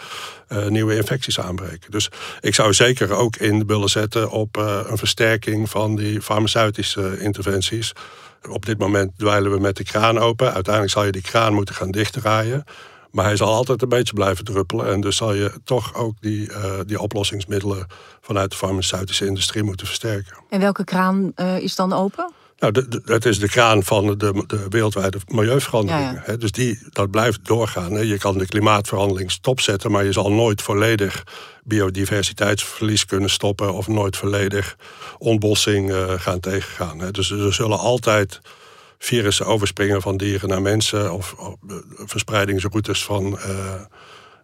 uh, 0.49 0.67
nieuwe 0.67 0.97
infecties 0.97 1.41
aanbreken. 1.41 1.91
Dus 1.91 2.11
ik 2.41 2.55
zou 2.55 2.73
zeker 2.75 3.13
ook 3.13 3.37
in 3.37 3.67
willen 3.67 3.89
zetten 3.89 4.31
op 4.31 4.57
een 4.57 4.99
versterking 4.99 5.71
van 5.71 5.97
die 5.97 6.23
farmaceutische 6.23 7.21
interventies. 7.21 7.93
Op 8.49 8.67
dit 8.67 8.79
moment 8.79 9.19
dweilen 9.19 9.51
we 9.53 9.61
met 9.61 9.77
de 9.77 9.85
kraan 9.85 10.19
open. 10.19 10.53
Uiteindelijk 10.53 10.95
zal 10.95 11.05
je 11.05 11.13
die 11.13 11.23
kraan 11.23 11.55
moeten 11.55 11.75
gaan 11.75 11.91
dichtdraaien. 11.91 12.65
Maar 13.17 13.25
hij 13.25 13.37
zal 13.37 13.55
altijd 13.55 13.83
een 13.83 13.89
beetje 13.89 14.13
blijven 14.13 14.45
druppelen. 14.45 14.93
En 14.93 15.01
dus 15.01 15.17
zal 15.17 15.35
je 15.35 15.53
toch 15.65 15.95
ook 15.95 16.15
die, 16.21 16.51
uh, 16.51 16.81
die 16.87 17.01
oplossingsmiddelen 17.01 17.87
vanuit 18.21 18.51
de 18.51 18.57
farmaceutische 18.57 19.27
industrie 19.27 19.63
moeten 19.63 19.87
versterken. 19.87 20.37
En 20.51 20.61
welke 20.61 20.85
kraan 20.85 21.33
uh, 21.37 21.59
is 21.59 21.75
dan 21.75 21.93
open? 21.93 22.33
Nou, 22.59 22.73
de, 22.73 23.03
het 23.05 23.25
is 23.25 23.39
de 23.39 23.49
kraan 23.49 23.83
van 23.83 24.07
de, 24.07 24.45
de 24.47 24.67
wereldwijde 24.69 25.19
milieuveranderingen. 25.27 26.23
Ja, 26.27 26.37
Dus 26.37 26.53
die, 26.53 26.79
dat 26.91 27.11
blijft 27.11 27.45
doorgaan. 27.45 27.93
Hè. 27.93 28.01
Je 28.01 28.19
kan 28.19 28.39
de 28.39 28.47
klimaatverandering 28.47 29.31
stopzetten, 29.31 29.91
maar 29.91 30.05
je 30.05 30.13
zal 30.13 30.33
nooit 30.33 30.63
volledig 30.63 31.25
biodiversiteitsverlies 31.65 33.05
kunnen 33.05 33.31
stoppen 33.31 33.73
of 33.75 33.89
nooit 33.89 34.17
volledig 34.17 34.77
ontbossing 35.19 35.91
uh, 35.91 36.13
gaan 36.17 36.41
tegengaan. 36.41 36.99
Hè. 36.99 37.11
Dus 37.11 37.31
er 37.31 37.55
zullen 37.55 37.79
altijd 37.79 38.41
virussen 38.99 39.47
overspringen 39.47 40.03
van 40.03 40.17
dieren 40.17 40.49
naar 40.49 40.63
mensen 40.63 41.13
of, 41.13 41.33
of 41.33 41.57
verspreidingsroutes 41.97 43.05
van, 43.05 43.39
uh, 43.47 43.75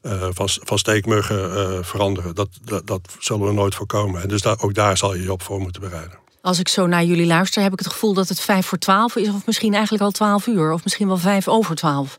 uh, 0.02 0.28
van, 0.30 0.48
van, 0.48 0.78
steekmuggen 0.78 1.50
uh, 1.50 1.78
veranderen. 1.80 2.34
Dat, 2.34 2.48
dat, 2.64 2.86
dat, 2.86 3.00
zullen 3.18 3.46
we 3.46 3.52
nooit 3.52 3.74
voorkomen. 3.74 4.22
En 4.22 4.28
dus 4.28 4.42
daar, 4.42 4.60
ook 4.60 4.74
daar 4.74 4.96
zal 4.96 5.14
je 5.14 5.22
je 5.22 5.32
op 5.32 5.42
voor 5.42 5.60
moeten 5.60 5.80
bereiden. 5.80 6.18
Als 6.40 6.58
ik 6.58 6.68
zo 6.68 6.86
naar 6.86 7.04
jullie 7.04 7.26
luister, 7.26 7.62
heb 7.62 7.72
ik 7.72 7.78
het 7.78 7.88
gevoel 7.88 8.14
dat 8.14 8.28
het 8.28 8.40
vijf 8.40 8.66
voor 8.66 8.78
twaalf 8.78 9.16
is, 9.16 9.28
of 9.28 9.46
misschien 9.46 9.74
eigenlijk 9.74 10.04
al 10.04 10.10
twaalf 10.10 10.46
uur, 10.46 10.72
of 10.72 10.84
misschien 10.84 11.06
wel 11.06 11.16
vijf 11.16 11.48
over 11.48 11.74
twaalf. 11.74 12.18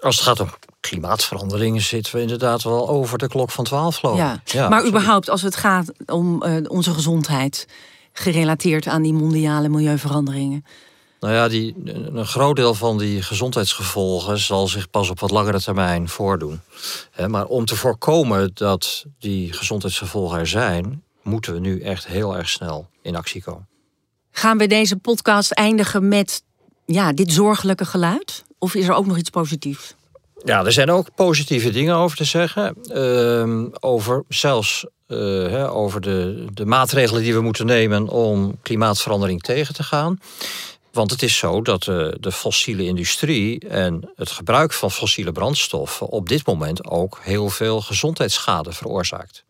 Als 0.00 0.16
het 0.16 0.24
gaat 0.24 0.40
om 0.40 0.50
klimaatveranderingen 0.80 1.82
zitten 1.82 2.14
we 2.14 2.20
inderdaad 2.20 2.62
wel 2.62 2.88
over 2.88 3.18
de 3.18 3.28
klok 3.28 3.50
van 3.50 3.64
twaalf, 3.64 3.96
geloof 3.96 4.16
Ja. 4.16 4.42
ja 4.44 4.68
maar 4.68 4.86
überhaupt, 4.86 5.30
als 5.30 5.42
het 5.42 5.56
gaat 5.56 5.92
om 6.06 6.42
onze 6.68 6.94
gezondheid, 6.94 7.66
gerelateerd 8.12 8.86
aan 8.86 9.02
die 9.02 9.12
mondiale 9.12 9.68
milieuveranderingen. 9.68 10.64
Nou 11.24 11.36
ja, 11.36 11.48
die, 11.48 11.74
een 12.12 12.26
groot 12.26 12.56
deel 12.56 12.74
van 12.74 12.98
die 12.98 13.22
gezondheidsgevolgen 13.22 14.38
zal 14.38 14.68
zich 14.68 14.90
pas 14.90 15.10
op 15.10 15.20
wat 15.20 15.30
langere 15.30 15.60
termijn 15.60 16.08
voordoen. 16.08 16.60
Maar 17.26 17.46
om 17.46 17.64
te 17.64 17.76
voorkomen 17.76 18.50
dat 18.54 19.04
die 19.18 19.52
gezondheidsgevolgen 19.52 20.38
er 20.38 20.46
zijn, 20.46 21.02
moeten 21.22 21.52
we 21.52 21.60
nu 21.60 21.80
echt 21.80 22.06
heel 22.06 22.36
erg 22.36 22.48
snel 22.48 22.86
in 23.02 23.16
actie 23.16 23.42
komen. 23.42 23.66
Gaan 24.30 24.58
we 24.58 24.66
deze 24.66 24.96
podcast 24.96 25.52
eindigen 25.52 26.08
met 26.08 26.42
ja, 26.86 27.12
dit 27.12 27.32
zorgelijke 27.32 27.84
geluid? 27.84 28.44
Of 28.58 28.74
is 28.74 28.88
er 28.88 28.94
ook 28.94 29.06
nog 29.06 29.18
iets 29.18 29.30
positiefs? 29.30 29.94
Ja, 30.44 30.64
er 30.64 30.72
zijn 30.72 30.90
ook 30.90 31.14
positieve 31.14 31.70
dingen 31.70 31.96
over 31.96 32.16
te 32.16 32.24
zeggen. 32.24 32.76
Uh, 32.88 33.66
over 33.80 34.24
zelfs 34.28 34.86
uh, 35.08 35.76
over 35.76 36.00
de, 36.00 36.44
de 36.52 36.66
maatregelen 36.66 37.22
die 37.22 37.34
we 37.34 37.40
moeten 37.40 37.66
nemen 37.66 38.08
om 38.08 38.58
klimaatverandering 38.62 39.42
tegen 39.42 39.74
te 39.74 39.82
gaan. 39.82 40.18
Want 40.94 41.10
het 41.10 41.22
is 41.22 41.36
zo 41.36 41.62
dat 41.62 41.82
de, 41.82 42.16
de 42.20 42.32
fossiele 42.32 42.84
industrie 42.84 43.68
en 43.68 44.12
het 44.16 44.30
gebruik 44.30 44.72
van 44.72 44.90
fossiele 44.90 45.32
brandstoffen 45.32 46.06
op 46.06 46.28
dit 46.28 46.46
moment 46.46 46.86
ook 46.86 47.20
heel 47.22 47.50
veel 47.50 47.80
gezondheidsschade 47.80 48.72
veroorzaakt. 48.72 49.44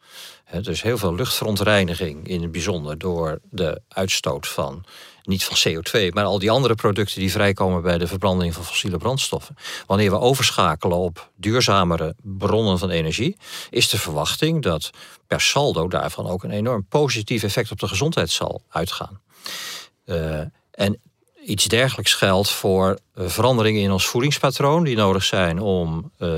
dus 0.62 0.83
heel 0.83 0.98
veel 0.98 1.14
luchtverontreiniging 1.14 2.28
in 2.28 2.42
het 2.42 2.52
bijzonder 2.52 2.98
door 2.98 3.38
de 3.50 3.80
uitstoot 3.88 4.48
van 4.48 4.85
niet 5.22 5.44
van 5.44 5.72
CO2, 5.72 6.09
maar 6.09 6.24
al 6.24 6.38
die 6.38 6.50
andere 6.50 6.74
producten 6.74 7.20
die 7.20 7.30
vrijkomen 7.30 7.83
bij 7.83 7.98
de 7.98 8.07
verbranding 8.07 8.54
van 8.54 8.64
fossiele 8.64 8.98
brandstoffen. 8.98 9.57
Wanneer 9.87 10.11
we 10.11 10.18
overschakelen 10.18 10.98
op 10.98 11.30
duurzamere 11.37 12.14
bronnen 12.22 12.78
van 12.78 12.90
energie, 12.90 13.37
is 13.70 13.88
de 13.88 13.98
verwachting 13.98 14.62
dat 14.62 14.90
per 15.26 15.40
saldo 15.40 15.88
daarvan 15.88 16.26
ook 16.26 16.44
een 16.44 16.50
enorm 16.50 16.87
positief 16.88 17.42
effect 17.42 17.70
op 17.70 17.80
de 17.80 17.88
gezondheid 17.88 18.30
zal 18.30 18.62
uitgaan. 18.68 19.20
Uh, 20.07 20.40
en 20.70 21.00
iets 21.44 21.64
dergelijks 21.64 22.14
geldt 22.14 22.50
voor 22.50 22.98
eh, 23.14 23.26
veranderingen 23.26 23.83
in 23.83 23.92
ons 23.92 24.07
voedingspatroon 24.07 24.85
die 24.85 24.96
nodig 24.96 25.24
zijn 25.24 25.61
om 25.61 26.11
uh, 26.18 26.30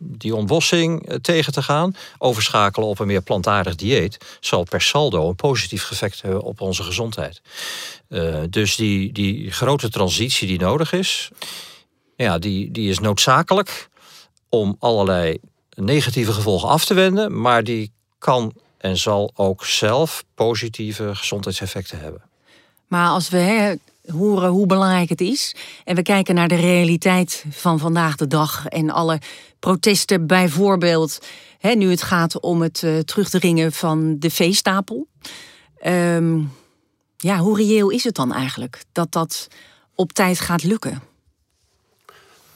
die 0.00 0.34
ontbossing 0.34 1.08
eh, 1.08 1.16
tegen 1.16 1.52
te 1.52 1.62
gaan. 1.62 1.96
Overschakelen 2.18 2.88
op 2.88 2.98
een 2.98 3.06
meer 3.06 3.22
plantaardig 3.22 3.74
dieet 3.74 4.38
zal 4.40 4.64
per 4.64 4.80
saldo 4.80 5.28
een 5.28 5.34
positief 5.34 5.90
effect 5.90 6.22
hebben 6.22 6.42
op 6.42 6.60
onze 6.60 6.82
gezondheid. 6.82 7.40
Dus 8.50 8.76
die, 8.76 9.12
die 9.12 9.50
grote 9.50 9.90
transitie 9.90 10.48
die 10.48 10.58
nodig 10.58 10.92
is, 10.92 11.30
ja, 12.16 12.38
die, 12.38 12.70
die 12.70 12.90
is 12.90 12.98
noodzakelijk 12.98 13.88
om 14.48 14.76
allerlei 14.78 15.38
negatieve 15.74 16.32
gevolgen 16.32 16.68
af 16.68 16.84
te 16.84 16.94
wenden, 16.94 17.40
maar 17.40 17.64
die 17.64 17.92
kan 18.18 18.52
en 18.78 18.96
zal 18.96 19.30
ook 19.34 19.64
zelf 19.64 20.24
positieve 20.34 21.14
gezondheidseffecten 21.14 21.98
hebben. 21.98 22.25
Maar 22.86 23.08
als 23.08 23.28
we 23.28 23.78
horen 24.12 24.48
hoe 24.48 24.66
belangrijk 24.66 25.08
het 25.08 25.20
is 25.20 25.54
en 25.84 25.94
we 25.94 26.02
kijken 26.02 26.34
naar 26.34 26.48
de 26.48 26.54
realiteit 26.54 27.44
van 27.50 27.78
vandaag 27.78 28.16
de 28.16 28.26
dag 28.26 28.66
en 28.66 28.90
alle 28.90 29.20
protesten, 29.58 30.26
bijvoorbeeld 30.26 31.18
hè, 31.58 31.74
nu 31.74 31.90
het 31.90 32.02
gaat 32.02 32.40
om 32.40 32.62
het 32.62 32.82
uh, 32.82 32.98
terugdringen 32.98 33.72
van 33.72 34.18
de 34.18 34.30
veestapel. 34.30 35.06
Um, 35.86 36.52
ja, 37.16 37.38
hoe 37.38 37.56
reëel 37.56 37.90
is 37.90 38.04
het 38.04 38.14
dan 38.14 38.32
eigenlijk 38.32 38.84
dat 38.92 39.12
dat 39.12 39.48
op 39.94 40.12
tijd 40.12 40.40
gaat 40.40 40.62
lukken? 40.62 41.02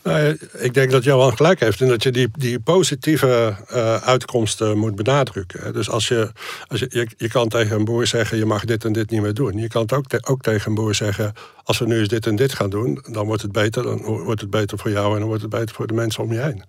Nou, 0.03 0.39
ik 0.59 0.75
denk 0.75 0.91
dat 0.91 1.05
Johan 1.05 1.37
gelijk 1.37 1.61
heeft 1.61 1.81
en 1.81 1.89
dat 1.89 2.03
je 2.03 2.11
die, 2.11 2.29
die 2.33 2.61
positieve 2.61 3.57
uh, 3.73 3.97
uitkomsten 3.97 4.79
moet 4.79 4.95
benadrukken. 4.95 5.73
Dus 5.73 5.91
als 5.91 6.09
je, 6.09 6.31
als 6.67 6.81
je, 6.81 6.87
je, 6.91 7.09
je, 7.17 7.29
kan 7.29 7.49
tegen 7.49 7.77
een 7.77 7.85
boer 7.85 8.07
zeggen: 8.07 8.39
je 8.39 8.45
mag 8.45 8.65
dit 8.65 8.85
en 8.85 8.93
dit 8.93 9.11
niet 9.11 9.21
meer 9.21 9.35
doen. 9.35 9.59
Je 9.59 9.69
kan 9.69 9.83
het 9.83 9.93
ook, 9.93 10.05
ook 10.31 10.43
tegen 10.43 10.69
een 10.69 10.75
boer 10.75 10.95
zeggen: 10.95 11.33
als 11.65 11.79
we 11.79 11.87
nu 11.87 11.99
eens 11.99 12.09
dit 12.09 12.27
en 12.27 12.37
dit 12.37 12.55
gaan 12.55 12.71
doen, 12.71 13.05
dan 13.11 13.27
wordt 13.27 13.43
het 13.43 13.53
beter. 13.53 13.83
Dan 13.83 14.03
wordt 14.03 14.41
het 14.41 14.51
beter 14.51 14.79
voor 14.79 14.91
jou 14.91 15.13
en 15.13 15.19
dan 15.19 15.29
wordt 15.29 15.43
het 15.43 15.51
beter 15.51 15.75
voor 15.75 15.87
de 15.87 15.95
mensen 15.95 16.23
om 16.23 16.33
je 16.33 16.41
heen. 16.41 16.63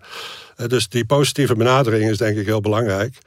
Uh, 0.56 0.66
dus 0.66 0.88
die 0.88 1.04
positieve 1.04 1.54
benadering 1.54 2.10
is 2.10 2.18
denk 2.18 2.36
ik 2.36 2.46
heel 2.46 2.60
belangrijk. 2.60 3.18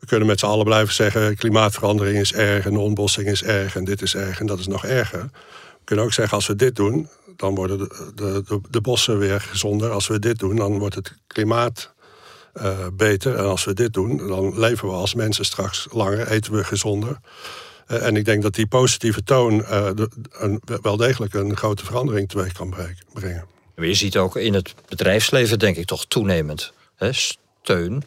We 0.00 0.06
kunnen 0.06 0.26
met 0.26 0.38
z'n 0.38 0.46
allen 0.46 0.64
blijven 0.64 0.94
zeggen: 0.94 1.36
klimaatverandering 1.36 2.18
is 2.18 2.32
erg 2.32 2.66
en 2.66 2.76
ontbossing 2.76 3.26
is 3.28 3.42
erg 3.42 3.76
en 3.76 3.84
dit 3.84 4.02
is 4.02 4.14
erg 4.14 4.40
en 4.40 4.46
dat 4.46 4.58
is 4.58 4.66
nog 4.66 4.84
erger. 4.84 5.22
We 5.22 5.84
kunnen 5.84 6.04
ook 6.04 6.12
zeggen: 6.12 6.36
als 6.36 6.46
we 6.46 6.56
dit 6.56 6.76
doen, 6.76 7.08
dan 7.36 7.54
worden 7.54 7.78
de, 7.78 8.12
de, 8.14 8.60
de, 8.70 8.80
bossen 8.80 9.18
weer 9.18 9.40
gezonder. 9.40 9.90
Als 9.90 10.06
we 10.06 10.18
dit 10.18 10.38
doen, 10.38 10.56
dan 10.56 10.78
wordt 10.78 10.94
het 10.94 11.14
klimaat 11.26 11.94
uh, 12.54 12.86
beter. 12.92 13.36
En 13.36 13.44
als 13.44 13.64
we 13.64 13.74
dit 13.74 13.92
doen, 13.92 14.16
dan 14.16 14.58
leven 14.58 14.88
we 14.88 14.94
als 14.94 15.14
mensen 15.14 15.44
straks 15.44 15.86
langer, 15.90 16.28
eten 16.28 16.52
we 16.52 16.64
gezonder. 16.64 17.18
Uh, 17.88 18.06
en 18.06 18.16
ik 18.16 18.24
denk 18.24 18.42
dat 18.42 18.54
die 18.54 18.66
positieve 18.66 19.22
toon 19.22 19.58
de, 19.58 20.08
een, 20.30 20.60
wel 20.82 20.96
degelijk 20.96 21.34
een 21.34 21.56
grote 21.56 21.84
verandering 21.84 22.28
teweeg 22.28 22.52
kan 22.52 22.74
brengen. 23.12 23.46
Maar 23.74 23.86
je 23.86 23.94
ziet 23.94 24.16
ook 24.16 24.36
in 24.36 24.54
het 24.54 24.74
bedrijfsleven, 24.88 25.58
denk 25.58 25.76
ik, 25.76 25.86
toch 25.86 26.06
toenemend 26.06 26.72
hè, 26.96 27.12
steun 27.12 28.04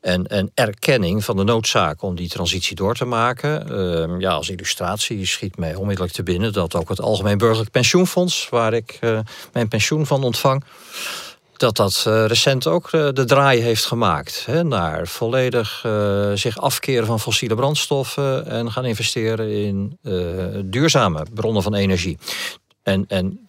en, 0.00 0.26
en 0.26 0.50
erkenning 0.54 1.24
van 1.24 1.36
de 1.36 1.44
noodzaak 1.44 2.02
om 2.02 2.14
die 2.14 2.28
transitie 2.28 2.76
door 2.76 2.94
te 2.94 3.04
maken. 3.04 3.72
Uh, 3.72 4.20
ja, 4.20 4.30
als 4.30 4.48
illustratie 4.48 5.26
schiet 5.26 5.56
mij 5.56 5.74
onmiddellijk 5.74 6.14
te 6.14 6.22
binnen 6.22 6.52
dat 6.52 6.74
ook 6.74 6.88
het 6.88 7.00
Algemeen 7.00 7.38
Burgerlijk 7.38 7.70
Pensioenfonds, 7.70 8.48
waar 8.48 8.72
ik 8.72 8.98
uh, 9.00 9.18
mijn 9.52 9.68
pensioen 9.68 10.06
van 10.06 10.24
ontvang, 10.24 10.64
dat 11.56 11.76
dat 11.76 12.04
uh, 12.08 12.26
recent 12.26 12.66
ook 12.66 12.90
de, 12.90 13.12
de 13.12 13.24
draai 13.24 13.60
heeft 13.60 13.86
gemaakt 13.86 14.46
hè, 14.46 14.64
naar 14.64 15.06
volledig 15.06 15.82
eh, 15.84 16.32
zich 16.34 16.58
afkeren 16.58 17.06
van 17.06 17.20
fossiele 17.20 17.54
brandstoffen 17.54 18.46
en 18.46 18.72
gaan 18.72 18.84
investeren 18.84 19.50
in 19.50 19.98
duurzame 20.64 21.26
bronnen 21.34 21.62
van 21.62 21.74
energie. 21.74 22.18
En, 22.82 23.04
en 23.08 23.48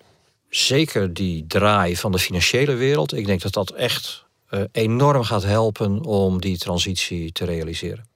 zeker 0.50 1.14
die 1.14 1.46
draai 1.48 1.96
van 1.96 2.12
de 2.12 2.20
financiële 2.20 2.74
wereld, 2.74 3.14
ik 3.14 3.26
denk 3.26 3.42
dat 3.42 3.54
dat 3.54 3.70
echt 3.70 4.28
enorm 4.72 5.24
gaat 5.24 5.44
helpen 5.44 6.06
om 6.06 6.42
die 6.42 6.58
transitie 6.58 7.32
te 7.32 7.46
realiseren. 7.46 8.08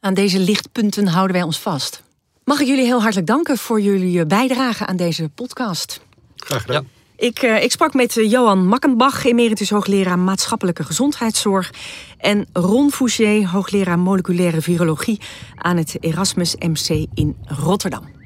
Aan 0.00 0.14
deze 0.14 0.38
lichtpunten 0.38 1.06
houden 1.06 1.36
wij 1.36 1.44
ons 1.44 1.58
vast. 1.58 2.02
Mag 2.44 2.60
ik 2.60 2.66
jullie 2.66 2.84
heel 2.84 3.00
hartelijk 3.00 3.26
danken 3.26 3.58
voor 3.58 3.80
jullie 3.80 4.26
bijdrage 4.26 4.86
aan 4.86 4.96
deze 4.96 5.28
podcast. 5.28 6.00
Graag 6.36 6.60
gedaan. 6.60 6.88
Ik, 7.16 7.42
uh, 7.42 7.62
ik 7.62 7.70
sprak 7.70 7.94
met 7.94 8.14
Johan 8.14 8.66
Makkenbach, 8.66 9.24
emeritus 9.24 9.70
hoogleraar 9.70 10.18
maatschappelijke 10.18 10.84
gezondheidszorg. 10.84 11.70
En 12.18 12.46
Ron 12.52 12.92
Fouché, 12.92 13.46
hoogleraar 13.46 13.98
moleculaire 13.98 14.60
virologie 14.60 15.20
aan 15.56 15.76
het 15.76 15.96
Erasmus 16.00 16.56
MC 16.56 17.06
in 17.14 17.36
Rotterdam. 17.44 18.21